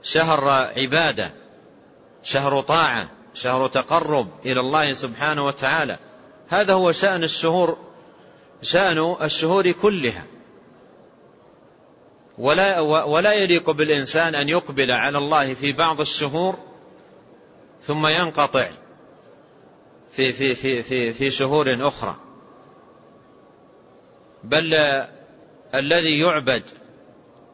شهر 0.03 0.49
عبادة 0.77 1.31
شهر 2.23 2.61
طاعة 2.61 3.09
شهر 3.35 3.67
تقرب 3.67 4.27
إلى 4.45 4.59
الله 4.59 4.93
سبحانه 4.93 5.45
وتعالى. 5.45 5.99
هذا 6.47 6.73
هو 6.73 6.91
شأن 6.91 7.23
الشهور 7.23 7.77
شأن 8.61 9.15
الشهور 9.21 9.71
كلها. 9.71 10.25
ولا, 12.37 12.79
ولا 12.79 13.33
يليق 13.33 13.71
بالإنسان 13.71 14.35
أن 14.35 14.49
يقبل 14.49 14.91
على 14.91 15.17
الله 15.17 15.53
في 15.53 15.71
بعض 15.71 15.99
الشهور 15.99 16.55
ثم 17.83 18.07
ينقطع 18.07 18.69
في, 20.11 20.33
في, 20.33 20.55
في, 20.55 20.83
في, 20.83 21.13
في 21.13 21.31
شهور 21.31 21.87
أخرى. 21.87 22.15
بل 24.43 24.73
الذي 25.75 26.19
يعبد 26.19 26.63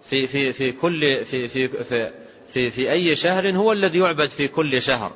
في, 0.09 0.27
في, 0.27 0.53
في 0.53 0.71
كل 0.71 1.25
في, 1.25 1.47
في, 1.47 1.67
في, 1.67 2.11
في, 2.53 2.71
في 2.71 2.91
أي 2.91 3.15
شهر 3.15 3.51
هو 3.51 3.71
الذي 3.71 3.99
يعبد 3.99 4.29
في 4.29 4.47
كل 4.47 4.81
شهر. 4.81 5.11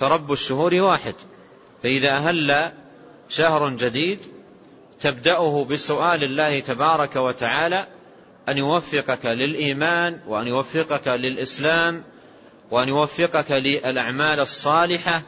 فرب 0.00 0.32
الشهور 0.32 0.74
واحد. 0.74 1.14
فإذا 1.82 2.10
أهل 2.10 2.72
شهر 3.28 3.68
جديد 3.68 4.18
تبدأه 5.00 5.64
بسؤال 5.64 6.24
الله 6.24 6.60
تبارك 6.60 7.16
وتعالى 7.16 7.86
أن 8.48 8.58
يوفقك 8.58 9.26
للإيمان 9.26 10.20
وأن 10.26 10.46
يوفقك 10.46 11.08
للإسلام 11.08 12.04
وأن 12.70 12.88
يوفقك 12.88 13.50
للأعمال 13.50 14.40
الصالحة 14.40 15.22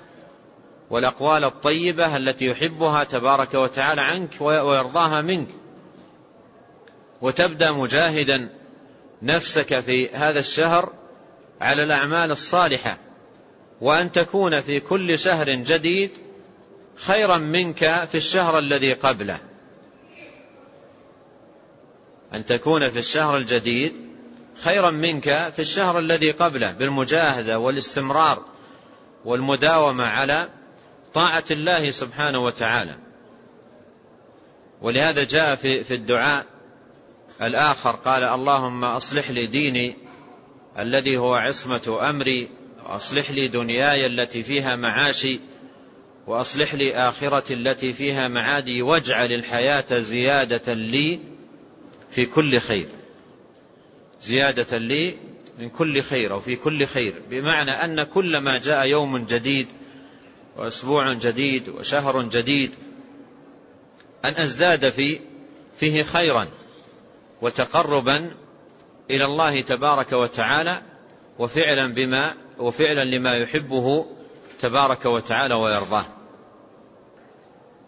والأقوال 0.90 1.44
الطيبة 1.44 2.16
التي 2.16 2.44
يحبها 2.44 3.04
تبارك 3.04 3.54
وتعالى 3.54 4.00
عنك 4.00 4.30
ويرضاها 4.40 5.20
منك. 5.20 5.48
وتبدأ 7.22 7.72
مجاهدا 7.72 8.48
نفسك 9.22 9.80
في 9.80 10.08
هذا 10.10 10.38
الشهر 10.38 10.92
على 11.60 11.82
الأعمال 11.82 12.30
الصالحة. 12.30 13.07
وأن 13.80 14.12
تكون 14.12 14.60
في 14.60 14.80
كل 14.80 15.18
شهر 15.18 15.50
جديد 15.50 16.10
خيرا 16.96 17.36
منك 17.36 18.04
في 18.04 18.14
الشهر 18.14 18.58
الذي 18.58 18.92
قبله. 18.92 19.40
أن 22.34 22.46
تكون 22.46 22.90
في 22.90 22.98
الشهر 22.98 23.36
الجديد 23.36 23.92
خيرا 24.62 24.90
منك 24.90 25.52
في 25.52 25.58
الشهر 25.58 25.98
الذي 25.98 26.30
قبله 26.30 26.72
بالمجاهدة 26.72 27.58
والاستمرار 27.58 28.44
والمداومة 29.24 30.04
على 30.04 30.48
طاعة 31.14 31.44
الله 31.50 31.90
سبحانه 31.90 32.44
وتعالى. 32.44 32.98
ولهذا 34.82 35.24
جاء 35.24 35.54
في 35.54 35.84
في 35.84 35.94
الدعاء 35.94 36.46
الآخر 37.42 37.90
قال 37.90 38.24
اللهم 38.24 38.84
أصلح 38.84 39.30
لي 39.30 39.46
ديني 39.46 39.96
الذي 40.78 41.16
هو 41.16 41.34
عصمة 41.34 41.98
أمري 42.10 42.50
وأصلح 42.88 43.30
لي 43.30 43.48
دنياي 43.48 44.06
التي 44.06 44.42
فيها 44.42 44.76
معاشي 44.76 45.40
وأصلح 46.26 46.74
لي 46.74 46.94
آخرتي 46.94 47.54
التي 47.54 47.92
فيها 47.92 48.28
معادي 48.28 48.82
واجعل 48.82 49.32
الحياة 49.32 49.98
زيادة 49.98 50.72
لي 50.74 51.20
في 52.10 52.26
كل 52.26 52.58
خير. 52.58 52.88
زيادة 54.20 54.78
لي 54.78 55.14
من 55.58 55.68
كل 55.68 56.02
خير 56.02 56.32
أو 56.32 56.40
في 56.40 56.56
كل 56.56 56.86
خير. 56.86 57.14
بمعنى 57.30 57.70
أن 57.70 58.04
كلما 58.04 58.58
جاء 58.58 58.86
يوم 58.86 59.24
جديد 59.24 59.66
وأسبوع 60.56 61.12
جديد 61.12 61.68
وشهر 61.68 62.22
جديد 62.22 62.70
أن 64.24 64.34
أزداد 64.36 64.88
في 64.88 65.20
فيه 65.80 66.02
خيرا 66.02 66.48
وتقربا 67.42 68.30
إلى 69.10 69.24
الله 69.24 69.62
تبارك 69.62 70.12
وتعالى 70.12 70.82
وفعلا 71.38 71.86
بما 71.94 72.34
وفعلا 72.58 73.04
لما 73.04 73.36
يحبه 73.36 74.06
تبارك 74.60 75.04
وتعالى 75.04 75.54
ويرضاه. 75.54 76.04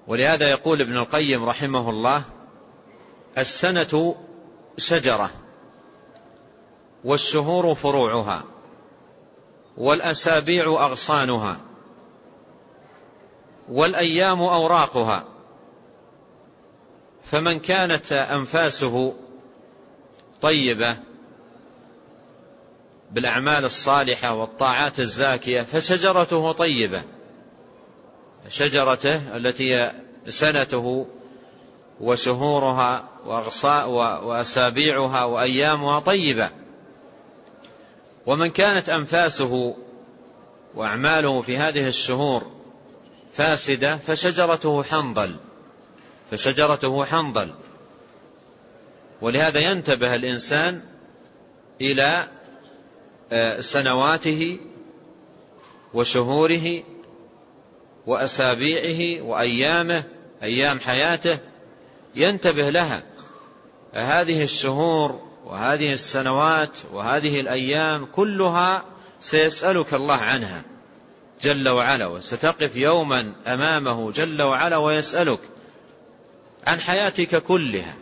ولهذا 0.06 0.50
يقول 0.50 0.80
ابن 0.80 0.96
القيم 0.96 1.44
رحمه 1.44 1.90
الله 1.90 2.22
السنة 3.38 4.16
شجرة 4.76 5.30
والشهور 7.04 7.74
فروعها 7.74 8.44
والأسابيع 9.76 10.64
أغصانها 10.64 11.60
والأيام 13.68 14.42
أوراقها. 14.42 15.24
فمن 17.24 17.58
كانت 17.58 18.12
أنفاسه 18.12 19.14
طيبة 20.40 20.96
بالأعمال 23.10 23.64
الصالحة 23.64 24.34
والطاعات 24.34 25.00
الزاكية 25.00 25.62
فشجرته 25.62 26.52
طيبة. 26.52 27.02
شجرته 28.48 29.36
التي 29.36 29.92
سنته 30.28 31.06
وشهورها 32.00 33.08
وأسابيعها 34.22 35.24
وأيامها 35.24 36.00
طيبة. 36.00 36.48
ومن 38.26 38.50
كانت 38.50 38.88
أنفاسه 38.88 39.76
وأعماله 40.74 41.42
في 41.42 41.56
هذه 41.58 41.88
الشهور 41.88 42.46
فاسدة 43.32 43.96
فشجرته 43.96 44.82
حنظل. 44.82 45.36
فشجرته 46.30 47.04
حنظل. 47.04 47.50
ولهذا 49.20 49.60
ينتبه 49.60 50.14
الإنسان 50.14 50.80
إلى 51.80 52.02
آه، 52.02 52.39
سنواته 53.60 54.58
وشهوره 55.94 56.82
وأسابيعه 58.06 59.22
وأيامه 59.22 60.04
أيام 60.42 60.80
حياته 60.80 61.38
ينتبه 62.14 62.70
لها. 62.70 63.02
هذه 63.92 64.42
الشهور 64.42 65.20
وهذه 65.44 65.92
السنوات 65.92 66.78
وهذه 66.92 67.40
الأيام 67.40 68.06
كلها 68.06 68.84
سيسألك 69.20 69.94
الله 69.94 70.16
عنها 70.16 70.64
جل 71.42 71.68
وعلا 71.68 72.06
وستقف 72.06 72.76
يوما 72.76 73.32
أمامه 73.46 74.12
جل 74.12 74.42
وعلا 74.42 74.76
ويسألك 74.76 75.40
عن 76.66 76.80
حياتك 76.80 77.42
كلها. 77.42 77.94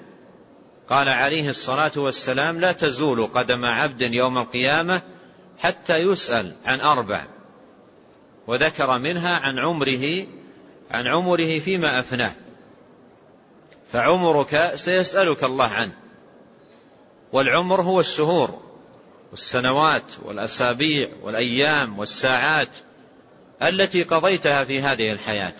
قال 0.90 1.08
عليه 1.08 1.48
الصلاة 1.48 1.92
والسلام 1.96 2.60
لا 2.60 2.72
تزول 2.72 3.26
قدم 3.26 3.64
عبد 3.64 4.02
يوم 4.02 4.38
القيامة 4.38 5.02
حتى 5.58 5.96
يسأل 5.96 6.54
عن 6.64 6.80
أربع 6.80 7.24
وذكر 8.46 8.98
منها 8.98 9.36
عن 9.36 9.58
عمره 9.58 10.26
عن 10.90 11.08
عمره 11.08 11.58
فيما 11.58 12.00
أفناه. 12.00 12.32
فعمرك 13.92 14.72
سيسألك 14.76 15.44
الله 15.44 15.66
عنه. 15.66 15.92
والعمر 17.32 17.80
هو 17.80 18.00
الشهور 18.00 18.62
والسنوات 19.30 20.02
والأسابيع 20.22 21.08
والأيام 21.22 21.98
والساعات 21.98 22.68
التي 23.62 24.02
قضيتها 24.02 24.64
في 24.64 24.80
هذه 24.80 25.12
الحياة. 25.12 25.54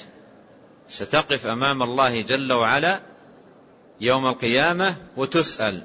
ستقف 0.89 1.47
أمام 1.47 1.83
الله 1.83 2.23
جل 2.23 2.53
وعلا 2.53 3.01
يوم 4.01 4.27
القيامة 4.27 4.97
وتسأل 5.17 5.83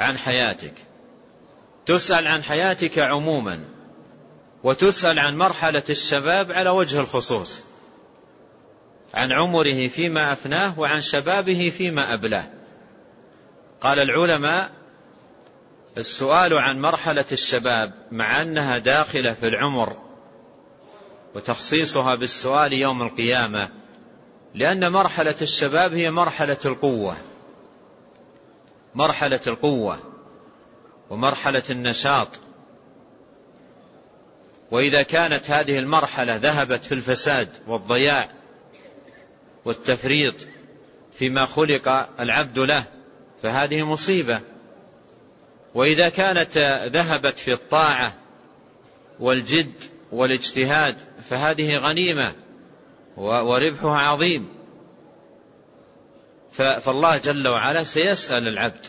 عن 0.00 0.18
حياتك. 0.18 0.74
تسأل 1.88 2.26
عن 2.26 2.42
حياتك 2.42 2.98
عموما 2.98 3.64
وتسأل 4.64 5.18
عن 5.18 5.36
مرحلة 5.36 5.82
الشباب 5.90 6.52
على 6.52 6.70
وجه 6.70 7.00
الخصوص. 7.00 7.64
عن 9.14 9.32
عمره 9.32 9.88
فيما 9.88 10.32
أفناه 10.32 10.80
وعن 10.80 11.00
شبابه 11.00 11.72
فيما 11.76 12.14
أبلاه. 12.14 12.50
قال 13.80 13.98
العلماء 13.98 14.70
السؤال 15.96 16.54
عن 16.54 16.80
مرحلة 16.80 17.24
الشباب 17.32 17.92
مع 18.12 18.42
أنها 18.42 18.78
داخلة 18.78 19.32
في 19.32 19.48
العمر 19.48 19.96
وتخصيصها 21.34 22.14
بالسؤال 22.14 22.72
يوم 22.72 23.02
القيامة 23.02 23.68
لأن 24.54 24.92
مرحلة 24.92 25.36
الشباب 25.42 25.94
هي 25.94 26.10
مرحلة 26.10 26.58
القوة. 26.64 27.16
مرحلة 28.94 29.40
القوة. 29.46 30.07
ومرحلة 31.10 31.62
النشاط. 31.70 32.28
وإذا 34.70 35.02
كانت 35.02 35.50
هذه 35.50 35.78
المرحلة 35.78 36.36
ذهبت 36.36 36.84
في 36.84 36.92
الفساد 36.92 37.48
والضياع 37.66 38.30
والتفريط 39.64 40.34
فيما 41.18 41.46
خلق 41.46 41.88
العبد 42.20 42.58
له 42.58 42.84
فهذه 43.42 43.82
مصيبة. 43.82 44.40
وإذا 45.74 46.08
كانت 46.08 46.58
ذهبت 46.92 47.38
في 47.38 47.52
الطاعة 47.52 48.14
والجد 49.20 49.72
والاجتهاد 50.12 50.96
فهذه 51.30 51.68
غنيمة 51.76 52.32
وربحها 53.16 53.98
عظيم. 53.98 54.48
فالله 56.52 57.16
جل 57.16 57.48
وعلا 57.48 57.84
سيسأل 57.84 58.48
العبد 58.48 58.86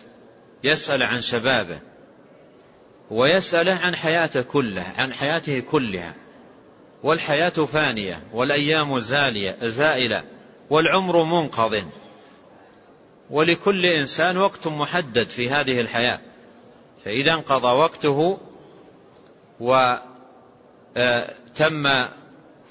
يسأل 0.63 1.03
عن 1.03 1.21
شبابه. 1.21 1.88
ويسأله 3.11 3.75
عن 3.75 3.95
حياته 3.95 4.41
كلها 4.41 4.93
عن 4.97 5.13
حياته 5.13 5.59
كلها. 5.59 6.13
والحياة 7.03 7.49
فانية 7.49 8.21
والأيام 8.33 8.99
زالية 8.99 9.57
زائلة 9.61 10.23
والعمر 10.69 11.23
منقض. 11.23 11.83
ولكل 13.29 13.85
إنسان 13.85 14.37
وقت 14.37 14.67
محدد 14.67 15.29
في 15.29 15.49
هذه 15.49 15.81
الحياة. 15.81 16.19
فإذا 17.05 17.33
انقضى 17.33 17.67
وقته 17.67 18.39
وتم 19.59 20.07
آه، 21.87 22.09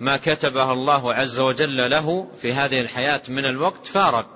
ما 0.00 0.16
كتبه 0.16 0.72
الله 0.72 1.14
عز 1.14 1.38
وجل 1.38 1.90
له 1.90 2.28
في 2.42 2.52
هذه 2.52 2.80
الحياة 2.80 3.22
من 3.28 3.44
الوقت 3.44 3.86
فارق. 3.86 4.26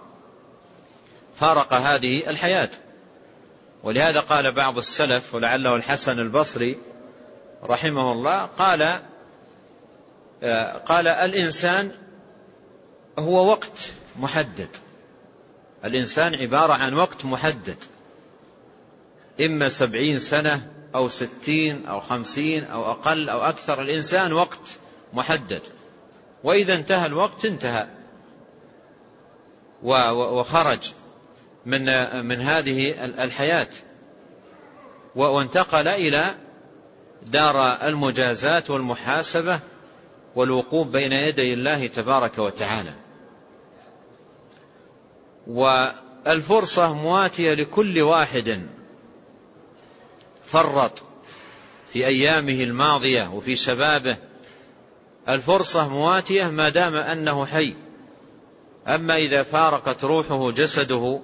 فارق 1.37 1.75
هذه 1.75 2.31
الحياة. 2.31 2.71
ولهذا 3.83 4.21
قال 4.21 4.53
بعض 4.53 4.79
السلف 4.79 5.35
ولعله 5.35 5.77
الحسن 5.77 6.19
البصري 6.19 6.79
رحمه 7.65 8.13
الله 8.13 8.45
قال 8.45 9.01
آه، 10.43 10.73
قال 10.73 11.09
الإنسان 11.09 11.93
هو 13.19 13.51
وقت 13.51 13.95
محدد. 14.17 14.69
الإنسان 15.85 16.35
عبارة 16.35 16.73
عن 16.73 16.95
وقت 16.95 17.25
محدد. 17.25 17.77
إما 19.41 19.69
سبعين 19.69 20.19
سنة 20.19 20.71
أو 20.95 21.09
ستين 21.09 21.87
أو 21.87 22.01
خمسين 22.01 22.65
أو 22.65 22.91
أقل 22.91 23.29
أو 23.29 23.43
أكثر 23.43 23.83
الإنسان 23.83 24.33
وقت 24.33 24.79
محدد. 25.13 25.63
وإذا 26.45 26.75
انتهى 26.75 27.07
الوقت 27.07 27.45
انتهى. 27.45 27.87
وخرج. 29.83 30.93
من 31.67 31.85
من 32.27 32.41
هذه 32.41 33.05
الحياة. 33.05 33.69
وانتقل 35.17 35.89
إلى 35.89 36.35
دار 37.23 37.87
المجازات 37.87 38.71
والمحاسبة 38.71 39.61
والوقوف 40.37 40.89
بين 40.89 41.13
يدي 41.13 41.55
الله 41.55 41.87
تبارك 41.87 42.39
وتعالى. 42.39 42.93
والفرصة 45.47 46.95
مواتية 46.95 47.55
لكل 47.55 48.01
واحد. 48.01 48.67
فرط 50.47 51.03
في 51.93 52.07
أيامه 52.07 52.63
الماضية 52.63 53.31
وفي 53.35 53.57
شبابه. 53.57 54.17
الفرصة 55.29 55.89
مواتية 55.89 56.45
ما 56.45 56.69
دام 56.69 56.97
أنه 56.97 57.47
حي. 57.47 57.77
أما 58.89 59.17
إذا 59.17 59.43
فارقت 59.43 60.05
روحه 60.05 60.51
جسده 60.51 61.21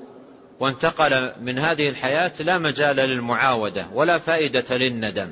وانتقل 0.61 1.33
من 1.41 1.59
هذه 1.59 1.89
الحياة 1.89 2.33
لا 2.41 2.59
مجال 2.59 2.97
للمعاودة 2.97 3.87
ولا 3.93 4.19
فائدة 4.19 4.77
للندم. 4.77 5.31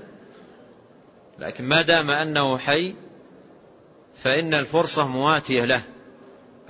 لكن 1.39 1.64
ما 1.64 1.83
دام 1.83 2.11
أنه 2.11 2.59
حي 2.59 2.95
فإن 4.22 4.55
الفرصة 4.55 5.09
مواتية 5.09 5.64
له 5.64 5.83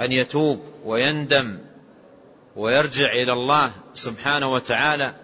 أن 0.01 0.13
يتوب 0.13 0.61
ويندم 0.85 1.59
ويرجع 2.57 3.13
إلى 3.13 3.33
الله 3.33 3.71
سبحانه 3.95 4.53
وتعالى 4.53 5.15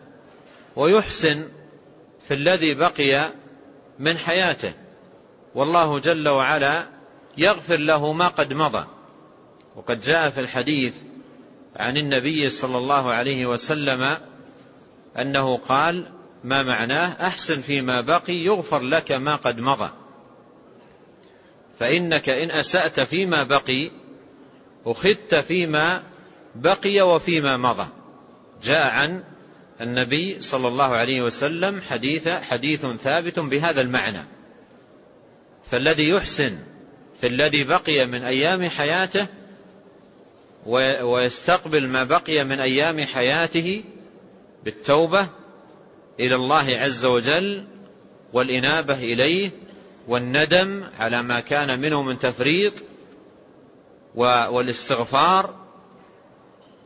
ويحسن 0.77 1.49
في 2.29 2.35
الذي 2.35 2.75
بقي 2.75 3.31
من 3.99 4.19
حياته. 4.19 4.73
والله 5.55 5.99
جل 5.99 6.29
وعلا 6.29 6.83
يغفر 7.39 7.77
له 7.77 8.13
ما 8.13 8.29
قد 8.29 8.53
مضى. 8.53 8.87
وقد 9.77 10.01
جاء 10.01 10.31
في 10.31 10.41
الحديث 10.41 10.95
عن 11.77 11.97
النبي 11.97 12.51
صلى 12.51 12.79
الله 12.79 13.13
عليه 13.13 13.47
وسلم 13.47 14.17
أنه 15.19 15.57
قال 15.57 16.07
ما 16.45 16.63
معناه؟ 16.63 17.27
أحسن 17.27 17.61
فيما 17.61 18.01
بقي 18.01 18.35
يغفر 18.35 18.81
لك 18.83 19.13
ما 19.13 19.37
قد 19.37 19.61
مضى. 19.61 19.91
فإنك 21.79 22.29
إن 22.29 22.51
أسأت 22.51 23.01
فيما 23.01 23.43
بقي 23.43 23.91
أخذت 24.87 25.35
فيما 25.35 26.03
بقي 26.55 27.01
وفيما 27.01 27.57
مضى. 27.57 27.87
جاء 28.65 28.91
عن 28.91 29.25
النبي 29.81 30.41
صلى 30.41 30.69
الله 30.69 30.85
عليه 30.85 31.23
وسلم 31.23 31.81
حديث 31.81 32.29
حديث 32.29 32.87
ثابت 32.87 33.39
بهذا 33.39 33.81
المعنى 33.81 34.23
فالذي 35.71 36.09
يحسن 36.09 36.59
في 37.21 37.27
الذي 37.27 37.65
بقي 37.65 38.07
من 38.07 38.23
أيام 38.23 38.69
حياته 38.69 39.27
ويستقبل 40.67 41.89
ما 41.89 42.05
بقي 42.05 42.45
من 42.45 42.61
أيام 42.61 43.01
حياته 43.01 43.85
بالتوبة 44.65 45.27
إلى 46.21 46.35
الله 46.35 46.65
عز 46.69 47.05
وجل 47.05 47.65
والإنابة 48.33 48.95
إليه 48.95 49.51
والندم 50.09 50.85
على 50.99 51.23
ما 51.23 51.41
كان 51.41 51.81
منه 51.81 52.03
من 52.03 52.19
تفريط 52.19 52.73
والاستغفار 54.15 55.55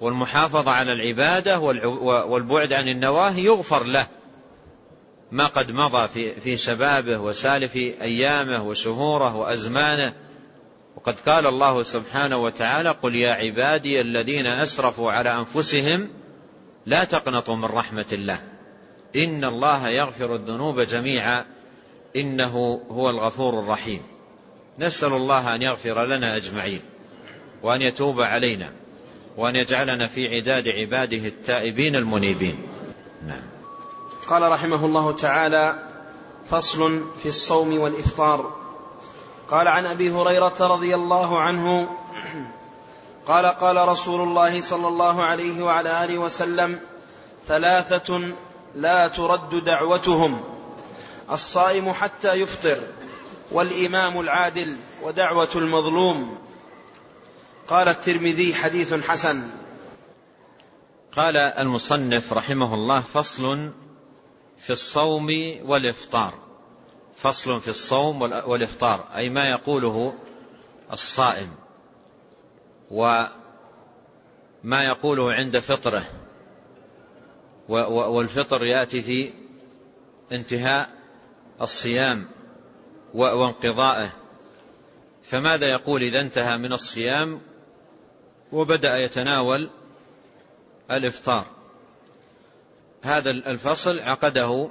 والمحافظة 0.01 0.71
على 0.71 0.93
العبادة 0.93 1.61
والبعد 2.27 2.73
عن 2.73 2.89
النواهي 2.89 3.45
يغفر 3.45 3.85
له 3.85 4.07
ما 5.33 5.47
قد 5.47 5.71
مضى 5.71 6.09
في, 6.41 6.57
شبابه 6.57 7.19
وسالف 7.19 7.77
أيامه 7.77 8.63
وشهوره 8.63 9.37
وأزمانه 9.37 10.15
وقد 10.97 11.21
قال 11.21 11.47
الله 11.47 11.83
سبحانه 11.83 12.37
وتعالى 12.37 12.91
قل 12.91 13.17
يا 13.17 13.33
عبادي 13.33 14.01
الذين 14.01 14.47
أسرفوا 14.47 15.13
على 15.13 15.39
أنفسهم 15.39 16.09
لا 16.87 17.05
تقنطوا 17.05 17.57
من 17.57 17.65
رحمة 17.65 18.07
الله. 18.13 18.39
إن 19.17 19.45
الله 19.45 19.89
يغفر 19.89 20.35
الذنوب 20.35 20.81
جميعا. 20.81 21.45
إنه 22.17 22.81
هو 22.91 23.11
الغفور 23.11 23.61
الرحيم. 23.61 24.03
نسأل 24.79 25.13
الله 25.13 25.55
أن 25.55 25.63
يغفر 25.63 26.05
لنا 26.05 26.37
أجمعين. 26.37 26.81
وأن 27.63 27.83
يتوب 27.83 28.21
علينا. 28.21 28.73
وأن 29.37 29.57
يجعلنا 29.57 30.07
في 30.07 30.37
عداد 30.37 30.69
عباده 30.69 31.29
التائبين 31.29 31.97
المنيبين. 31.97 32.59
نعم. 33.27 33.43
قال 34.29 34.43
رحمه 34.43 34.87
الله 34.87 35.13
تعالى 35.13 35.75
فصل 36.51 37.05
في 37.23 37.29
الصوم 37.29 37.79
والإفطار. 37.79 38.66
قال 39.51 39.69
عن 39.69 39.87
أبي 39.87 40.11
هريرة 40.11 40.57
رضي 40.61 40.95
الله 40.95 41.41
عنه 41.41 41.89
قال 43.27 43.47
قال 43.47 43.89
رسول 43.89 44.21
الله 44.21 44.61
صلى 44.61 44.89
الله 44.89 45.25
عليه 45.25 45.63
وعلى 45.63 46.05
آله 46.05 46.19
وسلم 46.19 46.81
ثلاثة 47.47 48.33
لا 48.75 49.09
ترد 49.09 49.65
دعوتهم 49.65 50.41
الصائم 51.31 51.93
حتى 51.93 52.33
يفطر 52.35 52.83
والإمام 53.53 54.21
العادل 54.21 54.77
ودعوة 55.03 55.49
المظلوم. 55.55 56.39
قال 57.69 57.89
الترمذي 57.89 58.55
حديث 58.55 58.95
حسن. 58.95 59.49
قال 61.17 61.37
المصنف 61.37 62.33
رحمه 62.33 62.75
الله 62.75 63.01
فصل 63.01 63.71
في 64.59 64.71
الصوم 64.71 65.29
والإفطار. 65.65 66.46
فصل 67.17 67.61
في 67.61 67.69
الصوم 67.69 68.23
والإفطار 68.23 69.09
أي 69.17 69.29
ما 69.29 69.51
يقوله 69.51 70.15
الصائم 70.93 71.51
وما 72.91 73.31
يقوله 74.65 75.33
عند 75.33 75.59
فطره 75.59 76.05
والفطر 77.69 78.65
يأتي 78.65 79.03
في 79.03 79.33
انتهاء 80.33 80.91
الصيام 81.61 82.27
وانقضائه 83.15 84.11
فماذا 85.25 85.67
يقول 85.67 86.03
إذا 86.03 86.21
انتهى 86.21 86.59
من 86.59 86.73
الصيام 86.73 87.41
وبدأ 88.53 88.97
يتناول 88.97 89.71
الإفطار؟ 90.91 91.45
هذا 93.03 93.31
الفصل 93.31 94.01
عقده 94.01 94.71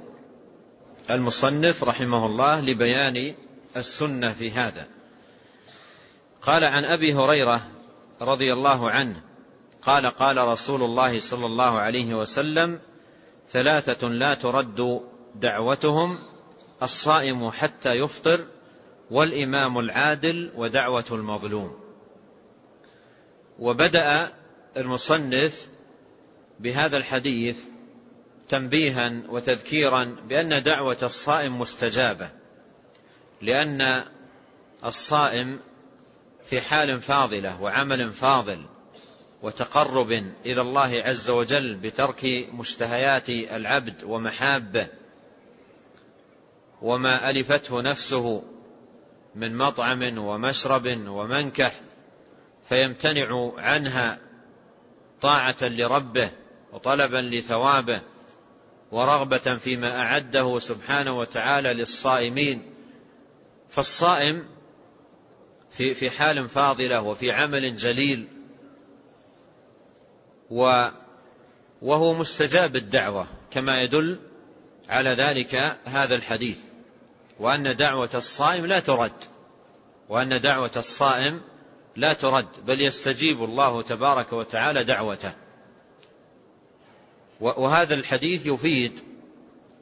المصنف 1.10 1.84
رحمه 1.84 2.26
الله 2.26 2.60
لبيان 2.60 3.34
السنة 3.76 4.32
في 4.32 4.50
هذا. 4.50 4.86
قال 6.42 6.64
عن 6.64 6.84
أبي 6.84 7.14
هريرة 7.14 7.66
رضي 8.20 8.52
الله 8.52 8.90
عنه 8.90 9.22
قال 9.82 10.06
قال 10.06 10.36
رسول 10.36 10.82
الله 10.82 11.20
صلى 11.20 11.46
الله 11.46 11.78
عليه 11.78 12.14
وسلم 12.14 12.78
ثلاثة 13.48 14.08
لا 14.08 14.34
ترد 14.34 15.00
دعوتهم 15.34 16.18
الصائم 16.82 17.50
حتى 17.50 17.90
يفطر 17.90 18.44
والإمام 19.10 19.78
العادل 19.78 20.52
ودعوة 20.56 21.04
المظلوم. 21.10 21.76
وبدأ 23.58 24.32
المصنف 24.76 25.68
بهذا 26.60 26.96
الحديث 26.96 27.60
تنبيها 28.48 29.12
وتذكيرا 29.28 30.16
بأن 30.28 30.62
دعوة 30.62 30.98
الصائم 31.02 31.60
مستجابة 31.60 32.30
لأن 33.42 34.04
الصائم 34.84 35.60
في 36.44 36.60
حال 36.60 37.00
فاضلة 37.00 37.62
وعمل 37.62 38.12
فاضل 38.12 38.66
وتقرب 39.42 40.10
إلى 40.46 40.60
الله 40.60 41.02
عز 41.04 41.30
وجل 41.30 41.74
بترك 41.74 42.24
مشتهيات 42.52 43.28
العبد 43.28 44.04
ومحابه 44.04 44.86
وما 46.82 47.30
ألفته 47.30 47.80
نفسه 47.80 48.42
من 49.34 49.56
مطعم 49.56 50.18
ومشرب 50.18 50.86
ومنكح 51.08 51.72
فيمتنع 52.68 53.52
عنها 53.58 54.18
طاعة 55.20 55.56
لربه 55.62 56.30
وطلبا 56.72 57.16
لثوابه 57.16 58.00
ورغبة 58.92 59.56
فيما 59.56 60.00
أعده 60.00 60.58
سبحانه 60.58 61.18
وتعالى 61.18 61.74
للصائمين. 61.74 62.62
فالصائم 63.70 64.44
في 65.70 65.94
في 65.94 66.10
حال 66.10 66.48
فاضلة 66.48 67.00
وفي 67.00 67.32
عمل 67.32 67.76
جليل 67.76 68.28
وهو 71.82 72.14
مستجاب 72.14 72.76
الدعوة 72.76 73.26
كما 73.50 73.82
يدل 73.82 74.18
على 74.88 75.10
ذلك 75.10 75.78
هذا 75.84 76.14
الحديث. 76.14 76.58
وأن 77.40 77.76
دعوة 77.76 78.10
الصائم 78.14 78.66
لا 78.66 78.80
ترد 78.80 79.24
وأن 80.08 80.40
دعوة 80.40 80.70
الصائم 80.76 81.40
لا 81.96 82.12
ترد 82.12 82.48
بل 82.66 82.80
يستجيب 82.80 83.44
الله 83.44 83.82
تبارك 83.82 84.32
وتعالى 84.32 84.84
دعوته. 84.84 85.45
وهذا 87.40 87.94
الحديث 87.94 88.46
يفيد 88.46 89.00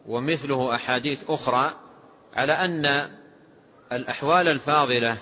ومثله 0.07 0.75
أحاديث 0.75 1.23
أخرى 1.29 1.75
على 2.35 2.53
أن 2.53 3.11
الأحوال 3.93 4.49
الفاضلة 4.49 5.17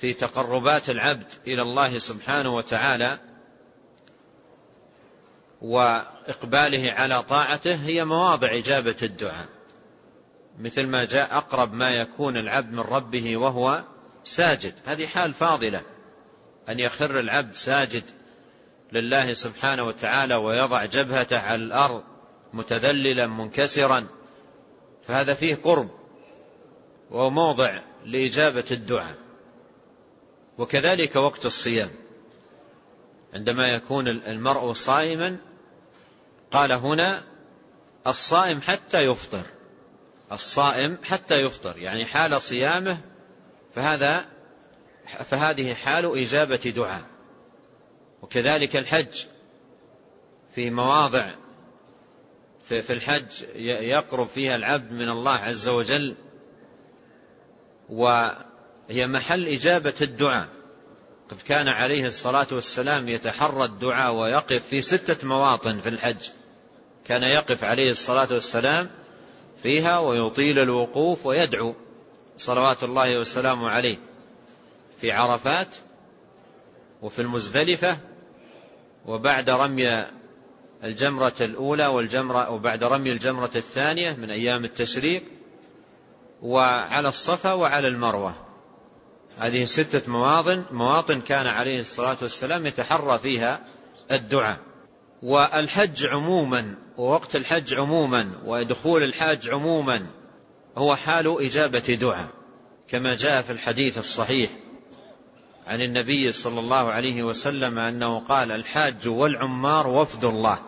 في 0.00 0.12
تقربات 0.12 0.88
العبد 0.88 1.32
إلى 1.46 1.62
الله 1.62 1.98
سبحانه 1.98 2.54
وتعالى 2.54 3.18
وإقباله 5.62 6.92
على 6.92 7.22
طاعته 7.22 7.74
هي 7.74 8.04
مواضع 8.04 8.58
إجابة 8.58 8.96
الدعاء. 9.02 9.46
مثل 10.58 10.86
ما 10.86 11.04
جاء 11.04 11.36
أقرب 11.36 11.74
ما 11.74 11.90
يكون 11.90 12.36
العبد 12.36 12.72
من 12.72 12.80
ربه 12.80 13.36
وهو 13.36 13.84
ساجد. 14.24 14.74
هذه 14.84 15.06
حال 15.06 15.34
فاضلة. 15.34 15.82
أن 16.68 16.80
يخر 16.80 17.20
العبد 17.20 17.54
ساجد 17.54 18.04
لله 18.94 19.32
سبحانه 19.32 19.84
وتعالى 19.84 20.34
ويضع 20.34 20.84
جبهته 20.84 21.38
على 21.38 21.62
الأرض 21.62 22.02
متذللا 22.52 23.26
منكسرا 23.26 24.06
فهذا 25.06 25.34
فيه 25.34 25.54
قرب 25.54 25.90
وموضع 27.10 27.78
لإجابة 28.04 28.64
الدعاء. 28.70 29.16
وكذلك 30.58 31.16
وقت 31.16 31.46
الصيام. 31.46 31.90
عندما 33.34 33.68
يكون 33.68 34.08
المرء 34.08 34.72
صائما 34.72 35.36
قال 36.50 36.72
هنا 36.72 37.22
الصائم 38.06 38.60
حتى 38.60 38.98
يفطر. 38.98 39.42
الصائم 40.32 40.98
حتى 41.04 41.34
يفطر 41.42 41.78
يعني 41.78 42.04
حال 42.04 42.42
صيامه 42.42 42.98
فهذا 43.74 44.24
فهذه 45.24 45.74
حال 45.74 46.18
إجابة 46.18 46.72
دعاء. 46.76 47.13
وكذلك 48.24 48.76
الحج 48.76 49.26
في 50.54 50.70
مواضع 50.70 51.34
في 52.64 52.92
الحج 52.92 53.44
يقرب 53.56 54.28
فيها 54.28 54.56
العبد 54.56 54.92
من 54.92 55.08
الله 55.08 55.32
عز 55.32 55.68
وجل 55.68 56.14
وهي 57.88 59.06
محل 59.06 59.48
إجابة 59.48 59.94
الدعاء. 60.02 60.48
قد 61.30 61.40
كان 61.40 61.68
عليه 61.68 62.06
الصلاة 62.06 62.46
والسلام 62.52 63.08
يتحرى 63.08 63.64
الدعاء 63.64 64.14
ويقف 64.14 64.66
في 64.66 64.82
ستة 64.82 65.26
مواطن 65.26 65.80
في 65.80 65.88
الحج. 65.88 66.28
كان 67.04 67.22
يقف 67.22 67.64
عليه 67.64 67.90
الصلاة 67.90 68.28
والسلام 68.32 68.90
فيها 69.62 69.98
ويطيل 69.98 70.58
الوقوف 70.58 71.26
ويدعو 71.26 71.74
صلوات 72.36 72.82
الله 72.82 73.20
وسلامه 73.20 73.68
عليه. 73.68 73.98
في 75.00 75.12
عرفات 75.12 75.76
وفي 77.02 77.22
المزدلفة 77.22 78.13
وبعد 79.06 79.50
رمي 79.50 80.04
الجمرة 80.84 81.34
الأولى 81.40 81.86
والجمرة 81.86 82.50
وبعد 82.50 82.84
رمي 82.84 83.12
الجمرة 83.12 83.50
الثانية 83.56 84.12
من 84.12 84.30
أيام 84.30 84.64
التشريق 84.64 85.22
وعلى 86.42 87.08
الصفا 87.08 87.52
وعلى 87.52 87.88
المروة. 87.88 88.34
هذه 89.38 89.64
ستة 89.64 90.10
مواطن 90.12 90.64
مواطن 90.70 91.20
كان 91.20 91.46
عليه 91.46 91.80
الصلاة 91.80 92.16
والسلام 92.22 92.66
يتحرى 92.66 93.18
فيها 93.18 93.60
الدعاء. 94.12 94.58
والحج 95.22 96.06
عموما 96.06 96.74
ووقت 96.96 97.36
الحج 97.36 97.74
عموما 97.74 98.32
ودخول 98.44 99.02
الحاج 99.02 99.48
عموما 99.48 100.06
هو 100.76 100.96
حال 100.96 101.44
إجابة 101.44 101.94
دعاء 101.94 102.28
كما 102.88 103.14
جاء 103.14 103.42
في 103.42 103.52
الحديث 103.52 103.98
الصحيح. 103.98 104.50
عن 105.66 105.82
النبي 105.82 106.32
صلى 106.32 106.60
الله 106.60 106.92
عليه 106.92 107.22
وسلم 107.22 107.78
أنه 107.78 108.20
قال 108.20 108.52
الحاج 108.52 109.08
والعمار 109.08 109.86
وفد 109.86 110.24
الله. 110.24 110.58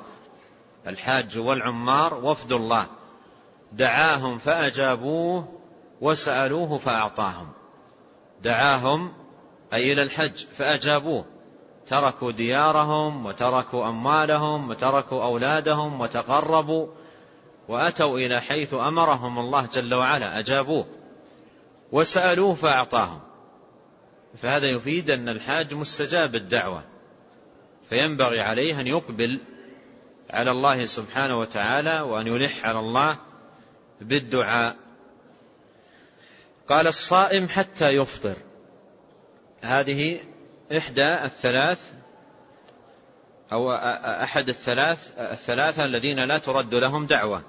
الحاج 0.87 1.39
والعمار 1.39 2.25
وفد 2.25 2.53
الله. 2.53 2.87
دعاهم 3.73 4.39
فأجابوه 4.39 5.49
وسألوه 6.01 6.79
فأعطاهم. 6.79 7.49
دعاهم 8.43 9.13
أي 9.73 9.93
إلى 9.93 10.03
الحج 10.03 10.45
فأجابوه. 10.57 11.25
تركوا 11.87 12.33
ديارهم 12.33 13.27
وتركوا 13.27 13.89
أموالهم 13.89 14.71
وتركوا 14.71 15.25
أولادهم 15.25 16.01
وتقربوا 16.01 16.87
وأتوا 17.69 18.19
إلى 18.19 18.41
حيث 18.41 18.75
أمرهم 18.75 19.39
الله 19.39 19.67
جل 19.73 19.95
وعلا 19.95 20.39
أجابوه. 20.39 20.87
وسألوه 21.93 22.55
فأعطاهم. 22.55 23.26
فهذا 24.43 24.67
يفيد 24.67 25.11
أن 25.11 25.29
الحاج 25.29 25.75
مستجاب 25.75 26.35
الدعوة 26.35 26.85
فينبغي 27.89 28.41
عليه 28.41 28.81
أن 28.81 28.87
يقبل 28.87 29.41
على 30.31 30.51
الله 30.51 30.85
سبحانه 30.85 31.39
وتعالى 31.39 32.01
وأن 32.01 32.27
يلح 32.27 32.67
على 32.67 32.79
الله 32.79 33.17
بالدعاء. 34.01 34.77
قال 36.69 36.87
الصائم 36.87 37.49
حتى 37.49 37.89
يفطر. 37.89 38.37
هذه 39.63 40.21
إحدى 40.77 41.15
الثلاث 41.25 41.93
أو 43.53 43.73
أحد 44.23 44.49
الثلاث 44.49 45.13
الثلاثة 45.19 45.85
الذين 45.85 46.25
لا 46.25 46.39
ترد 46.39 46.75
لهم 46.75 47.07
دعوة. 47.07 47.43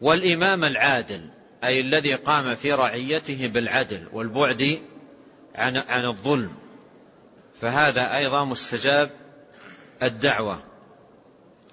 والإمام 0.00 0.64
العادل 0.64 1.30
أي 1.64 1.80
الذي 1.80 2.14
قام 2.14 2.54
في 2.54 2.72
رعيته 2.72 3.48
بالعدل 3.48 4.08
والبعد 4.12 4.80
عن 5.56 5.76
عن 5.76 6.04
الظلم. 6.04 6.52
فهذا 7.60 8.16
أيضا 8.16 8.44
مستجاب 8.44 9.10
الدعوة 10.02 10.62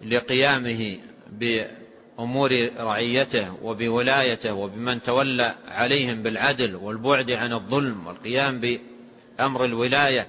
لقيامه 0.02 1.00
بأمور 1.32 2.70
رعيته 2.78 3.58
وبولايته 3.64 4.54
وبمن 4.54 5.02
تولى 5.02 5.56
عليهم 5.68 6.24
بالعدل 6.24 6.76
والبعد 6.76 7.32
عن 7.32 7.54
الظلم 7.54 8.08
والقيام 8.08 8.60
بأمر 8.60 9.66
الولاية 9.66 10.28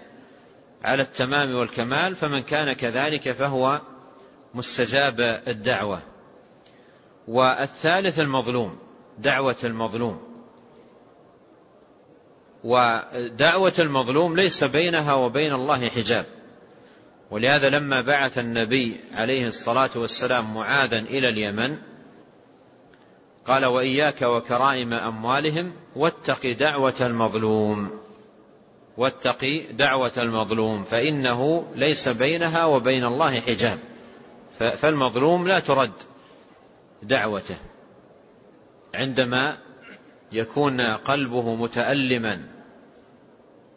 على 0.84 1.02
التمام 1.02 1.54
والكمال 1.54 2.16
فمن 2.16 2.42
كان 2.42 2.72
كذلك 2.72 3.32
فهو 3.32 3.80
مستجاب 4.54 5.20
الدعوة. 5.48 6.02
والثالث 7.28 8.20
المظلوم 8.20 8.78
دعوة 9.18 9.56
المظلوم. 9.64 10.22
ودعوة 12.64 13.72
المظلوم 13.78 14.36
ليس 14.36 14.64
بينها 14.64 15.14
وبين 15.14 15.54
الله 15.54 15.88
حجاب. 15.88 16.26
ولهذا 17.30 17.68
لما 17.68 18.00
بعث 18.00 18.38
النبي 18.38 19.00
عليه 19.12 19.46
الصلاة 19.46 19.90
والسلام 19.96 20.54
معاذا 20.54 20.98
إلى 20.98 21.28
اليمن 21.28 21.76
قال 23.46 23.64
وإياك 23.64 24.22
وكرائم 24.22 24.92
أموالهم 24.92 25.72
واتق 25.96 26.52
دعوة 26.52 26.94
المظلوم 27.00 27.90
واتق 28.96 29.66
دعوة 29.70 30.12
المظلوم 30.18 30.84
فإنه 30.84 31.66
ليس 31.74 32.08
بينها 32.08 32.64
وبين 32.64 33.04
الله 33.04 33.40
حجاب. 33.40 33.78
فالمظلوم 34.58 35.48
لا 35.48 35.58
ترد 35.58 35.92
دعوته 37.02 37.56
عندما 38.94 39.56
يكون 40.32 40.80
قلبه 40.80 41.54
متألما 41.54 42.53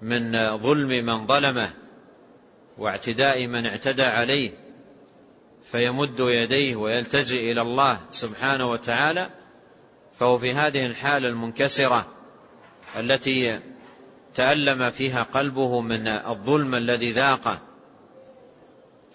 من 0.02 0.58
ظلم 0.58 1.06
من 1.06 1.28
ظلمه 1.28 1.70
واعتداء 2.78 3.48
من 3.48 3.66
اعتدى 3.66 4.04
عليه 4.04 4.52
فيمد 5.72 6.20
يديه 6.20 6.76
ويلتجئ 6.76 7.52
إلى 7.52 7.62
الله 7.62 8.00
سبحانه 8.12 8.70
وتعالى 8.70 9.30
فهو 10.20 10.38
في 10.38 10.54
هذه 10.54 10.86
الحالة 10.86 11.30
المنكسرة 11.30 12.08
التي 13.00 13.60
تألم 14.36 14.90
فيها 14.90 15.24
قلبه 15.24 15.82
من 15.82 16.08
الظلم 16.08 16.76
الذي 16.76 17.12
ذاقه 17.12 17.60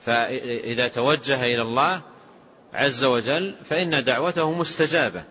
فإذا 0.04 0.88
توجه 0.88 1.44
إلى 1.44 1.62
الله 1.62 2.00
عز 2.74 3.04
وجل 3.04 3.54
فإن 3.64 4.04
دعوته 4.04 4.52
مستجابة 4.52 5.24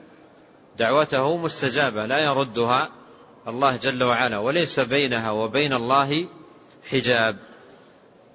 دعوته 0.77 1.37
مستجابة 1.37 2.05
لا 2.05 2.19
يردها 2.19 2.89
الله 3.47 3.77
جل 3.77 4.03
وعلا 4.03 4.37
وليس 4.37 4.79
بينها 4.79 5.31
وبين 5.31 5.73
الله 5.73 6.27
حجاب. 6.89 7.37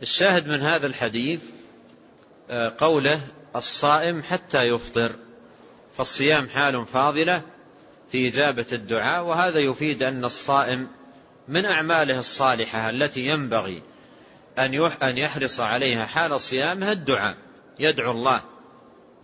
الشاهد 0.03 0.47
من 0.47 0.61
هذا 0.61 0.87
الحديث 0.87 1.41
آه، 2.51 2.73
قوله 2.79 3.21
الصائم 3.57 4.23
حتى 4.23 4.63
يفطر 4.63 5.13
فالصيام 5.99 6.49
حال 6.49 6.87
فاضلة 6.87 7.43
في 8.13 8.29
إجابة 8.29 8.67
الدعاء 8.73 9.25
وهذا 9.25 9.59
يفيد 9.59 10.03
أن 10.03 10.25
الصائم 10.25 10.89
من 11.49 11.65
أعماله 11.65 12.19
الصالحة 12.19 12.91
التي 12.91 13.21
ينبغي 13.21 13.83
أن 15.03 15.19
يحرص 15.19 15.61
عليها 15.61 16.07
حال 16.07 16.41
صيامه 16.41 16.93
الدعاء 16.93 17.37
يدعو 17.79 18.11
الله 18.11 18.41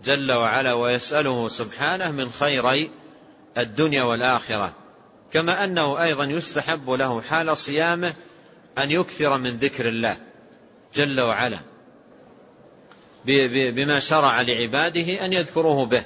جل 0.04 0.32
وعلا 0.32 0.72
ويسأله 0.72 1.48
سبحانه 1.48 2.10
من 2.10 2.30
خيري 2.30 2.90
الدنيا 3.58 4.02
والآخرة. 4.02 4.81
كما 5.32 5.64
أنه 5.64 6.02
أيضا 6.02 6.24
يستحب 6.24 6.90
له 6.90 7.20
حال 7.20 7.58
صيامه 7.58 8.14
أن 8.78 8.90
يكثر 8.90 9.38
من 9.38 9.56
ذكر 9.56 9.88
الله 9.88 10.16
جل 10.94 11.20
وعلا 11.20 11.60
بما 13.74 13.98
شرع 13.98 14.40
لعباده 14.40 15.24
أن 15.24 15.32
يذكروه 15.32 15.86
به. 15.86 16.04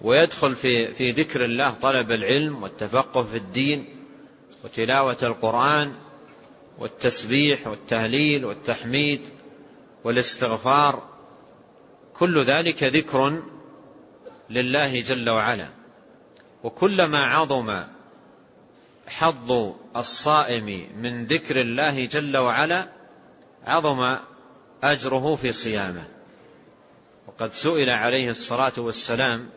ويدخل 0.00 0.54
في 0.54 0.94
في 0.94 1.10
ذكر 1.10 1.44
الله 1.44 1.70
طلب 1.70 2.12
العلم 2.12 2.62
والتفقه 2.62 3.22
في 3.22 3.36
الدين 3.36 3.84
وتلاوة 4.64 5.16
القرآن 5.22 5.92
والتسبيح 6.78 7.66
والتهليل 7.66 8.44
والتحميد 8.44 9.20
والاستغفار 10.04 11.02
كل 12.18 12.42
ذلك 12.44 12.84
ذكر 12.84 13.42
لله 14.50 15.00
جل 15.00 15.30
وعلا. 15.30 15.77
وكلما 16.62 17.18
عظم 17.18 17.82
حظ 19.06 19.72
الصائم 19.96 20.88
من 20.96 21.26
ذكر 21.26 21.60
الله 21.60 22.04
جل 22.04 22.36
وعلا 22.36 22.88
عظم 23.64 24.16
أجره 24.82 25.36
في 25.36 25.52
صيامه. 25.52 26.04
وقد 27.26 27.52
سئل 27.52 27.90
عليه 27.90 28.30
الصلاة 28.30 28.72
والسلام 28.78 29.48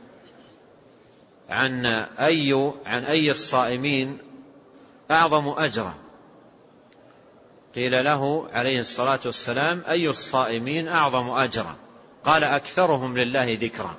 عن 1.49 1.85
أي 2.19 2.73
عن 2.85 3.03
أي 3.03 3.31
الصائمين 3.31 4.17
أعظم 5.11 5.49
أجرا 5.49 5.95
قيل 7.75 8.03
له 8.05 8.47
عليه 8.51 8.79
الصلاة 8.79 9.19
والسلام 9.25 9.83
أي 9.87 10.09
الصائمين 10.09 10.87
أعظم 10.87 11.29
أجرا 11.29 11.75
قال 12.25 12.43
أكثرهم 12.43 13.17
لله 13.17 13.57
ذكرا. 13.61 13.95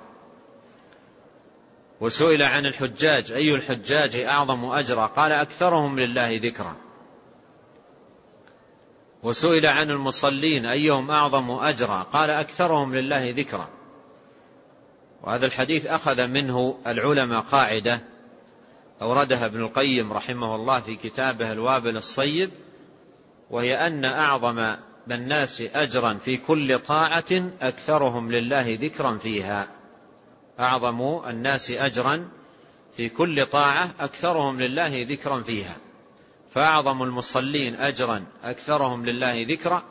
وسئل 2.03 2.42
عن 2.42 2.66
الحجاج 2.66 3.32
أي 3.32 3.55
الحجاج 3.55 4.16
أعظم 4.16 4.64
أجرا 4.64 5.07
قال 5.07 5.32
أكثرهم 5.32 5.98
لله 5.98 6.40
ذكرا. 6.42 6.76
وسئل 9.22 9.66
عن 9.66 9.90
المصلين 9.90 10.66
أيهم 10.66 11.11
أعظم 11.11 11.50
أجرا 11.50 12.03
قال 12.03 12.30
أكثرهم 12.30 12.94
لله 12.94 13.34
ذكرا. 13.36 13.68
وهذا 15.22 15.46
الحديث 15.46 15.86
أخذ 15.86 16.26
منه 16.26 16.78
العلماء 16.86 17.40
قاعدة 17.40 18.00
أوردها 19.03 19.46
ابن 19.46 19.61
القيم 19.61 20.12
رحمه 20.12 20.57
الله 20.57 20.80
في 20.80 20.96
كتابه 20.96 21.53
الوابل 21.53 21.96
الصيب 21.96 22.50
وهي 23.50 23.86
أن 23.86 24.05
أعظم 24.05 24.74
الناس 25.11 25.61
أجرا 25.61 26.14
في 26.14 26.36
كل 26.36 26.78
طاعة 26.78 27.50
أكثرهم 27.61 28.32
لله 28.32 28.78
ذكرا 28.80 29.18
فيها. 29.18 29.81
أعظم 30.62 31.28
الناس 31.28 31.70
أجرا 31.70 32.28
في 32.96 33.08
كل 33.08 33.46
طاعة 33.46 33.90
أكثرهم 34.00 34.60
لله 34.60 35.06
ذكرا 35.08 35.42
فيها. 35.42 35.76
فأعظم 36.50 37.02
المصلين 37.02 37.74
أجرا 37.74 38.24
أكثرهم 38.44 39.06
لله 39.06 39.46
ذكرا. 39.50 39.82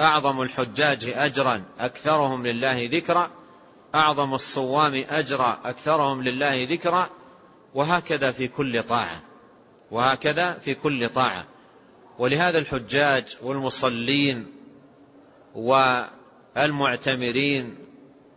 أعظم 0.00 0.42
الحجاج 0.42 1.12
أجرا 1.14 1.62
أكثرهم 1.78 2.46
لله 2.46 2.88
ذكرا. 2.92 3.30
أعظم 3.94 4.34
الصوام 4.34 5.04
أجرا 5.10 5.58
أكثرهم 5.64 6.22
لله 6.22 6.66
ذكرا. 6.70 7.08
وهكذا 7.74 8.32
في 8.32 8.48
كل 8.48 8.82
طاعة. 8.82 9.22
وهكذا 9.90 10.52
في 10.52 10.74
كل 10.74 11.08
طاعة. 11.08 11.44
ولهذا 12.18 12.58
الحجاج 12.58 13.36
والمصلين 13.42 14.52
والمعتمرين 16.56 17.83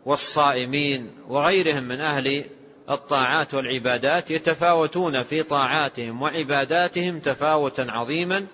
والصائمين 0.08 1.12
وغيرهم 1.28 1.84
من 1.84 2.01
أهل 2.01 2.45
الطاعات 2.89 3.53
والعبادات 3.53 4.32
يتفاوتون 4.32 5.24
في 5.24 5.43
طاعاتهم 5.43 6.22
وعباداتهم 6.22 7.20
تفاوتا 7.20 7.86
عظيما 7.89 8.45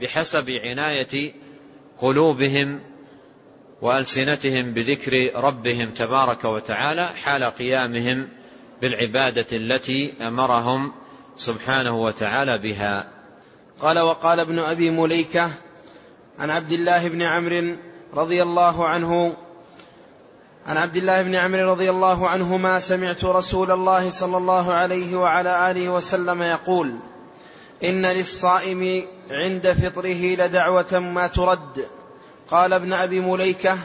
بحسب 0.00 0.50
عناية 0.50 1.32
قلوبهم 2.00 2.80
وألسنتهم 3.82 4.74
بذكر 4.74 5.30
ربهم 5.34 5.90
تبارك 5.90 6.44
وتعالى 6.44 7.06
حال 7.06 7.44
قيامهم 7.44 8.28
بالعبادة 8.82 9.46
التي 9.52 10.12
أمرهم 10.20 10.92
سبحانه 11.36 12.02
وتعالى 12.02 12.58
بها. 12.58 13.08
قال 13.80 13.98
وقال 13.98 14.40
ابن 14.40 14.58
أبي 14.58 14.90
مليكة 14.90 15.50
عن 16.38 16.50
عبد 16.50 16.72
الله 16.72 17.08
بن 17.08 17.22
عمرو 17.22 17.76
رضي 18.14 18.42
الله 18.42 18.86
عنه 18.88 19.36
عن 20.66 20.76
عبد 20.76 20.96
الله 20.96 21.22
بن 21.22 21.34
عمرو 21.34 21.70
رضي 21.70 21.90
الله 21.90 22.28
عنهما 22.28 22.80
سمعت 22.80 23.24
رسول 23.24 23.70
الله 23.70 24.10
صلى 24.10 24.36
الله 24.36 24.72
عليه 24.72 25.16
وعلى 25.16 25.70
آله 25.70 25.88
وسلم 25.88 26.42
يقول 26.42 26.94
إن 27.84 28.06
للصائم 28.06 29.04
عند 29.30 29.72
فطره 29.72 30.36
لدعوة 30.36 30.98
ما 30.98 31.26
ترد. 31.26 31.86
قال 32.48 32.72
ابن 32.72 32.92
أبي 32.92 33.20
مليكة 33.20 33.78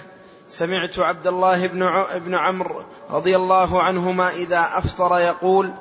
سمعت 0.49 0.99
عبد 0.99 1.27
الله 1.27 1.67
بن 1.67 2.03
بن 2.25 2.35
عمرو 2.35 2.83
رضي 3.11 3.35
الله 3.35 3.81
عنهما 3.83 4.29
إذا 4.29 4.69
أفطر 4.73 5.19
يقول 5.19 5.71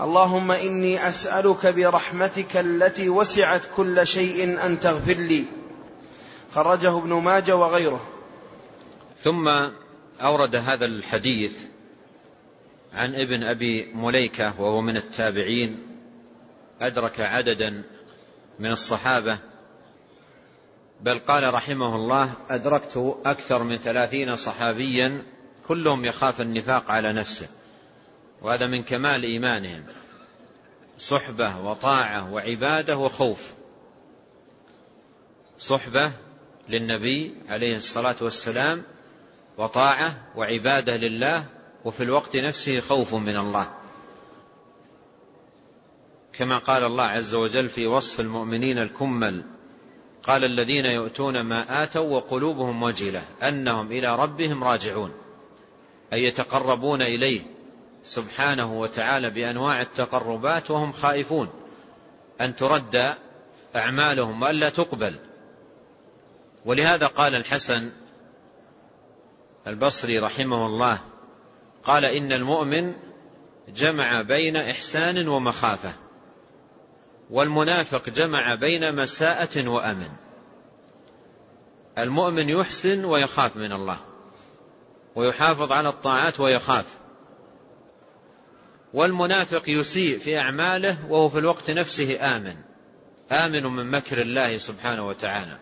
اللهم 0.00 0.50
إني 0.50 1.08
أسألك 1.08 1.66
برحمتك 1.66 2.56
التي 2.56 3.08
وسعت 3.08 3.62
كل 3.76 4.06
شيء 4.06 4.66
أن 4.66 4.80
تغفر 4.80 5.12
لي. 5.12 5.44
خرجه 6.54 6.98
ابن 6.98 7.12
ماجه 7.12 7.56
وغيره. 7.56 8.00
ثم 9.24 9.48
أورد 10.22 10.54
هذا 10.56 10.84
الحديث 10.84 11.58
عن 12.92 13.14
ابن 13.14 13.44
أبي 13.44 13.94
مليكة 13.94 14.60
وهو 14.60 14.80
من 14.80 14.96
التابعين 14.96 15.86
أدرك 16.80 17.20
عددا 17.20 17.82
من 18.58 18.70
الصحابة 18.70 19.38
بل 21.00 21.18
قال 21.18 21.54
رحمه 21.54 21.96
الله 21.96 22.32
أدركت 22.50 23.16
أكثر 23.26 23.62
من 23.62 23.76
ثلاثين 23.76 24.36
صحابيا 24.36 25.22
كلهم 25.68 26.04
يخاف 26.04 26.40
النفاق 26.40 26.90
على 26.90 27.12
نفسه 27.12 27.48
وهذا 28.42 28.66
من 28.66 28.82
كمال 28.82 29.22
إيمانهم 29.22 29.84
صحبة 30.98 31.58
وطاعة 31.60 32.32
وعبادة 32.32 32.96
وخوف. 32.96 33.52
صحبة 35.58 36.12
للنبي 36.68 37.34
عليه 37.48 37.76
الصلاة 37.76 38.16
والسلام 38.20 38.82
وطاعة 39.58 40.14
وعبادة 40.36 40.96
لله 40.96 41.44
وفي 41.84 42.02
الوقت 42.02 42.36
نفسه 42.36 42.80
خوف 42.80 43.14
من 43.14 43.36
الله. 43.36 43.70
كما 46.32 46.58
قال 46.58 46.84
الله 46.84 47.04
عز 47.04 47.34
وجل 47.34 47.68
في 47.68 47.86
وصف 47.86 48.20
المؤمنين 48.20 48.78
الكمل 48.78 49.44
قال 50.22 50.44
الذين 50.44 50.86
يؤتون 50.86 51.40
ما 51.40 51.84
آتوا 51.84 52.16
وقلوبهم 52.16 52.82
وجلة 52.82 53.24
أنهم 53.42 53.92
إلى 53.92 54.16
ربهم 54.16 54.64
راجعون 54.64 55.12
أي 56.12 56.24
يتقربون 56.24 57.02
إليه 57.02 57.40
سبحانه 58.04 58.80
وتعالى 58.80 59.30
بأنواع 59.30 59.82
التقربات 59.82 60.70
وهم 60.70 60.92
خائفون. 60.92 61.48
أن 62.40 62.56
ترد 62.56 63.14
أعمالهم 63.76 64.42
وألا 64.42 64.68
تقبل. 64.68 65.18
ولهذا 66.64 67.06
قال 67.06 67.34
الحسن 67.34 67.90
البصري 69.66 70.18
رحمه 70.18 70.66
الله 70.66 70.98
قال 71.84 72.04
إن 72.04 72.32
المؤمن 72.32 72.94
جمع 73.68 74.22
بين 74.22 74.56
إحسان 74.56 75.28
ومخافة 75.28 75.92
والمنافق 77.30 78.08
جمع 78.08 78.54
بين 78.54 78.96
مساءة 78.96 79.68
وأمن. 79.68 80.10
المؤمن 81.98 82.48
يحسن 82.48 83.04
ويخاف 83.04 83.56
من 83.56 83.72
الله 83.72 83.98
ويحافظ 85.14 85.72
على 85.72 85.88
الطاعات 85.88 86.40
ويخاف. 86.40 86.86
والمنافق 88.94 89.62
يسيء 89.68 90.18
في 90.18 90.38
أعماله 90.38 90.98
وهو 91.10 91.28
في 91.28 91.38
الوقت 91.38 91.70
نفسه 91.70 92.36
آمن 92.36 92.56
آمن 93.32 93.66
من 93.66 93.90
مكر 93.90 94.20
الله 94.20 94.58
سبحانه 94.58 95.06
وتعالى. 95.06 95.58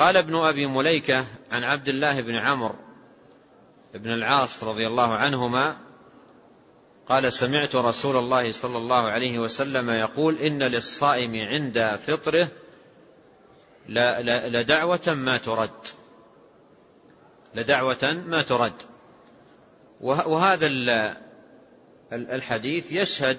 قال 0.00 0.16
ابن 0.16 0.36
أبي 0.36 0.66
مليكة 0.66 1.26
عن 1.50 1.64
عبد 1.64 1.88
الله 1.88 2.20
بن 2.20 2.34
عمرو 2.34 2.74
بن 3.94 4.10
العاص 4.12 4.64
رضي 4.64 4.86
الله 4.86 5.14
عنهما 5.14 5.76
قال 7.08 7.32
سمعت 7.32 7.74
رسول 7.74 8.16
الله 8.16 8.52
صلى 8.52 8.78
الله 8.78 9.08
عليه 9.08 9.38
وسلم 9.38 9.90
يقول 9.90 10.36
إن 10.36 10.62
للصائم 10.62 11.34
عند 11.34 11.98
فطره 12.06 12.48
لدعوة 14.48 15.14
ما 15.14 15.36
ترد. 15.36 15.86
لدعوة 17.54 18.22
ما 18.26 18.42
ترد. 18.42 18.82
وهذا 20.00 20.66
الحديث 22.12 22.92
يشهد 22.92 23.38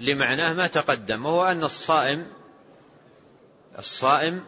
لمعناه 0.00 0.52
ما 0.52 0.66
تقدم 0.66 1.26
وهو 1.26 1.44
أن 1.44 1.64
الصائم 1.64 2.26
الصائم 3.78 4.44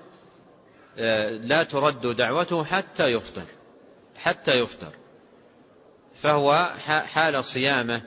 لا 1.29 1.63
ترد 1.63 2.17
دعوته 2.17 2.65
حتى 2.65 3.13
يفطر 3.13 3.45
حتى 4.17 4.59
يفطر. 4.59 4.93
فهو 6.15 6.73
حال 6.87 7.45
صيامه 7.45 8.03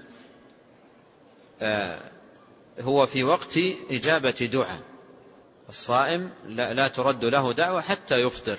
آه، 1.61 1.99
هو 2.81 3.05
في 3.05 3.23
وقت 3.23 3.57
إجابة 3.89 4.49
دعاء. 4.53 4.81
الصائم 5.69 6.31
لا 6.47 6.88
ترد 6.88 7.25
له 7.25 7.53
دعوة 7.53 7.81
حتى 7.81 8.15
يفطر. 8.15 8.57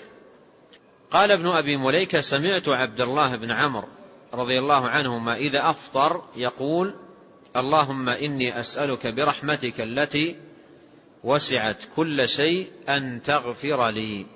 قال 1.10 1.32
ابن 1.32 1.46
أبي 1.46 1.76
مليكة 1.76 2.20
سمعت 2.20 2.68
عبد 2.68 3.00
الله 3.00 3.36
بن 3.36 3.50
عمرو 3.50 3.88
رضي 4.34 4.58
الله 4.58 4.88
عنهما 4.88 5.36
إذا 5.36 5.70
أفطر 5.70 6.22
يقول 6.36 6.94
اللهم 7.56 8.08
إني 8.08 8.60
أسألك 8.60 9.06
برحمتك 9.06 9.80
التي 9.80 10.36
وسعت 11.24 11.84
كل 11.96 12.28
شيء 12.28 12.70
أن 12.88 13.22
تغفر 13.22 13.88
لي. 13.88 14.26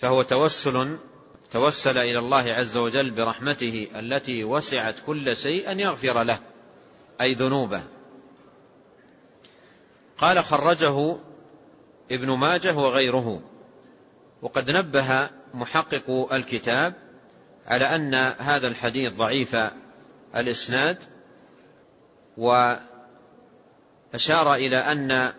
فهو 0.00 0.22
توسل 0.22 0.98
توسل 1.50 1.98
إلى 1.98 2.18
الله 2.18 2.44
عز 2.52 2.76
وجل 2.76 3.10
برحمته 3.10 3.88
التي 3.94 4.44
وسعت 4.44 4.94
كل 5.06 5.36
شيء 5.36 5.70
أن 5.70 5.80
يغفر 5.80 6.22
له 6.22 6.38
أي 7.20 7.34
ذنوبه. 7.34 7.82
قال 10.18 10.44
خرجه 10.44 11.16
ابن 12.10 12.30
ماجه 12.30 12.74
وغيره. 12.76 13.42
وقد 14.42 14.70
نبه 14.70 15.30
محقق 15.54 16.28
الكتاب 16.32 16.94
على 17.66 17.84
أن 17.84 18.14
هذا 18.38 18.68
الحديث 18.68 19.12
ضعيف 19.12 19.56
الإسناد 20.36 20.98
وأشار 22.36 22.84
إلى 24.54 24.76
أن 24.76 25.32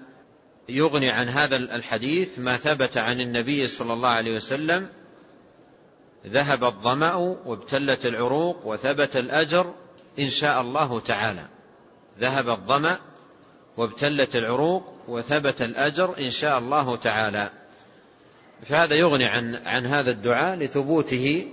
يغني 0.70 1.12
عن 1.12 1.30
هذا 1.30 1.56
الحديث 1.56 2.40
ما 2.40 2.58
ثبت 2.58 2.98
عن 2.98 3.22
النبي 3.22 3.68
صلى 3.68 3.94
الله 3.94 4.10
عليه 4.10 4.36
وسلم 4.36 4.88
ذهب 6.28 6.64
الظمأ 6.64 7.16
وابتلت 7.46 8.06
العروق 8.06 8.66
وثبت 8.66 9.16
الأجر 9.16 9.74
إن 10.20 10.30
شاء 10.30 10.62
الله 10.62 11.00
تعالى. 11.00 11.46
ذهب 12.20 12.50
الظمأ 12.50 12.98
وابتلت 13.78 14.36
العروق 14.36 14.94
وثبت 15.08 15.62
الأجر 15.62 16.18
إن 16.20 16.30
شاء 16.30 16.58
الله 16.60 16.96
تعالى. 16.96 17.50
فهذا 18.66 18.96
يغني 18.96 19.26
عن 19.26 19.56
عن 19.56 19.86
هذا 19.86 20.12
الدعاء 20.12 20.58
لثبوته 20.58 21.48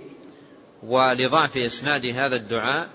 ولضعف 0.83 1.57
إسناد 1.57 2.05
هذا 2.05 2.35
الدعاء 2.35 2.89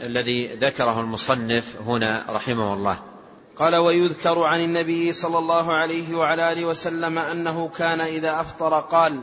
الذي 0.00 0.46
ذكره 0.46 1.00
المصنف 1.00 1.76
هنا 1.80 2.24
رحمه 2.28 2.74
الله. 2.74 3.07
قال 3.58 3.76
ويذكر 3.76 4.42
عن 4.42 4.60
النبي 4.60 5.12
صلى 5.12 5.38
الله 5.38 5.72
عليه 5.72 6.14
وعلى 6.14 6.52
آله 6.52 6.64
وسلم 6.64 7.18
أنه 7.18 7.68
كان 7.68 8.00
إذا 8.00 8.40
أفطر 8.40 8.80
قال 8.80 9.20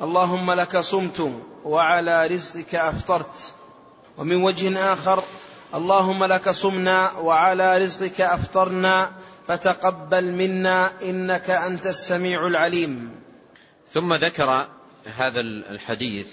اللهم 0.00 0.52
لك 0.52 0.78
صمت 0.78 1.32
وعلى 1.64 2.26
رزقك 2.26 2.74
أفطرت. 2.74 3.52
ومن 4.18 4.36
وجه 4.36 4.92
آخر 4.92 5.22
اللهم 5.74 6.24
لك 6.24 6.50
صمنا 6.50 7.12
وعلى 7.12 7.78
رزقك 7.78 8.20
أفطرنا 8.20 9.10
فتقبل 9.48 10.24
منا 10.32 11.02
إنك 11.02 11.50
أنت 11.50 11.86
السميع 11.86 12.46
العليم. 12.46 13.10
ثم 13.92 14.14
ذكر 14.14 14.68
هذا 15.16 15.40
الحديث 15.40 16.28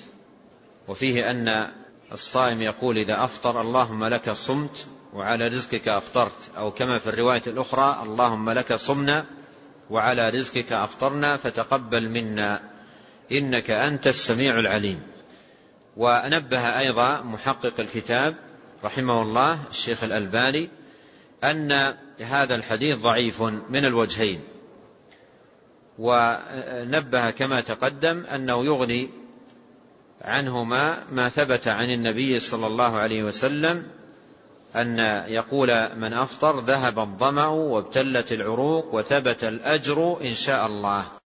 وفيه 0.87 1.31
أن 1.31 1.47
الصائم 2.11 2.61
يقول 2.61 2.97
إذا 2.97 3.23
أفطر 3.23 3.61
اللهم 3.61 4.05
لك 4.05 4.31
صمت 4.31 4.87
وعلى 5.13 5.47
رزقك 5.47 5.87
أفطرت. 5.87 6.51
أو 6.57 6.71
كما 6.71 6.99
في 6.99 7.07
الرواية 7.07 7.41
الأخرى 7.47 8.03
اللهم 8.03 8.49
لك 8.49 8.73
صمنا 8.73 9.25
وعلى 9.89 10.29
رزقك 10.29 10.73
أفطرنا 10.73 11.37
فتقبل 11.37 12.09
منا. 12.09 12.61
إنك 13.31 13.71
أنت 13.71 14.07
السميع 14.07 14.59
العليم. 14.59 15.01
ونبه 15.97 16.79
أيضا 16.79 17.21
محقق 17.21 17.79
الكتاب 17.79 18.35
رحمه 18.83 19.21
الله 19.21 19.59
الشيخ 19.71 20.03
الألباني 20.03 20.69
أن 21.43 21.71
هذا 22.19 22.55
الحديث 22.55 22.99
ضعيف 22.99 23.41
من 23.69 23.85
الوجهين. 23.85 24.39
ونبه 25.99 27.31
كما 27.31 27.61
تقدم 27.61 28.25
أنه 28.25 28.65
يغني 28.65 29.09
عنهما 30.21 31.03
ما 31.11 31.29
ثبت 31.29 31.67
عن 31.67 31.89
النبي 31.89 32.39
صلى 32.39 32.67
الله 32.67 32.97
عليه 32.97 33.23
وسلم 33.23 33.87
أن 34.75 34.99
يقول 35.27 35.97
من 35.97 36.13
أفطر 36.13 36.59
ذهب 36.59 36.99
الظمأ 36.99 37.47
وابتلت 37.47 38.31
العروق 38.31 38.95
وثبت 38.95 39.43
الأجر 39.43 40.17
إن 40.21 40.33
شاء 40.33 40.65
الله. 40.65 41.22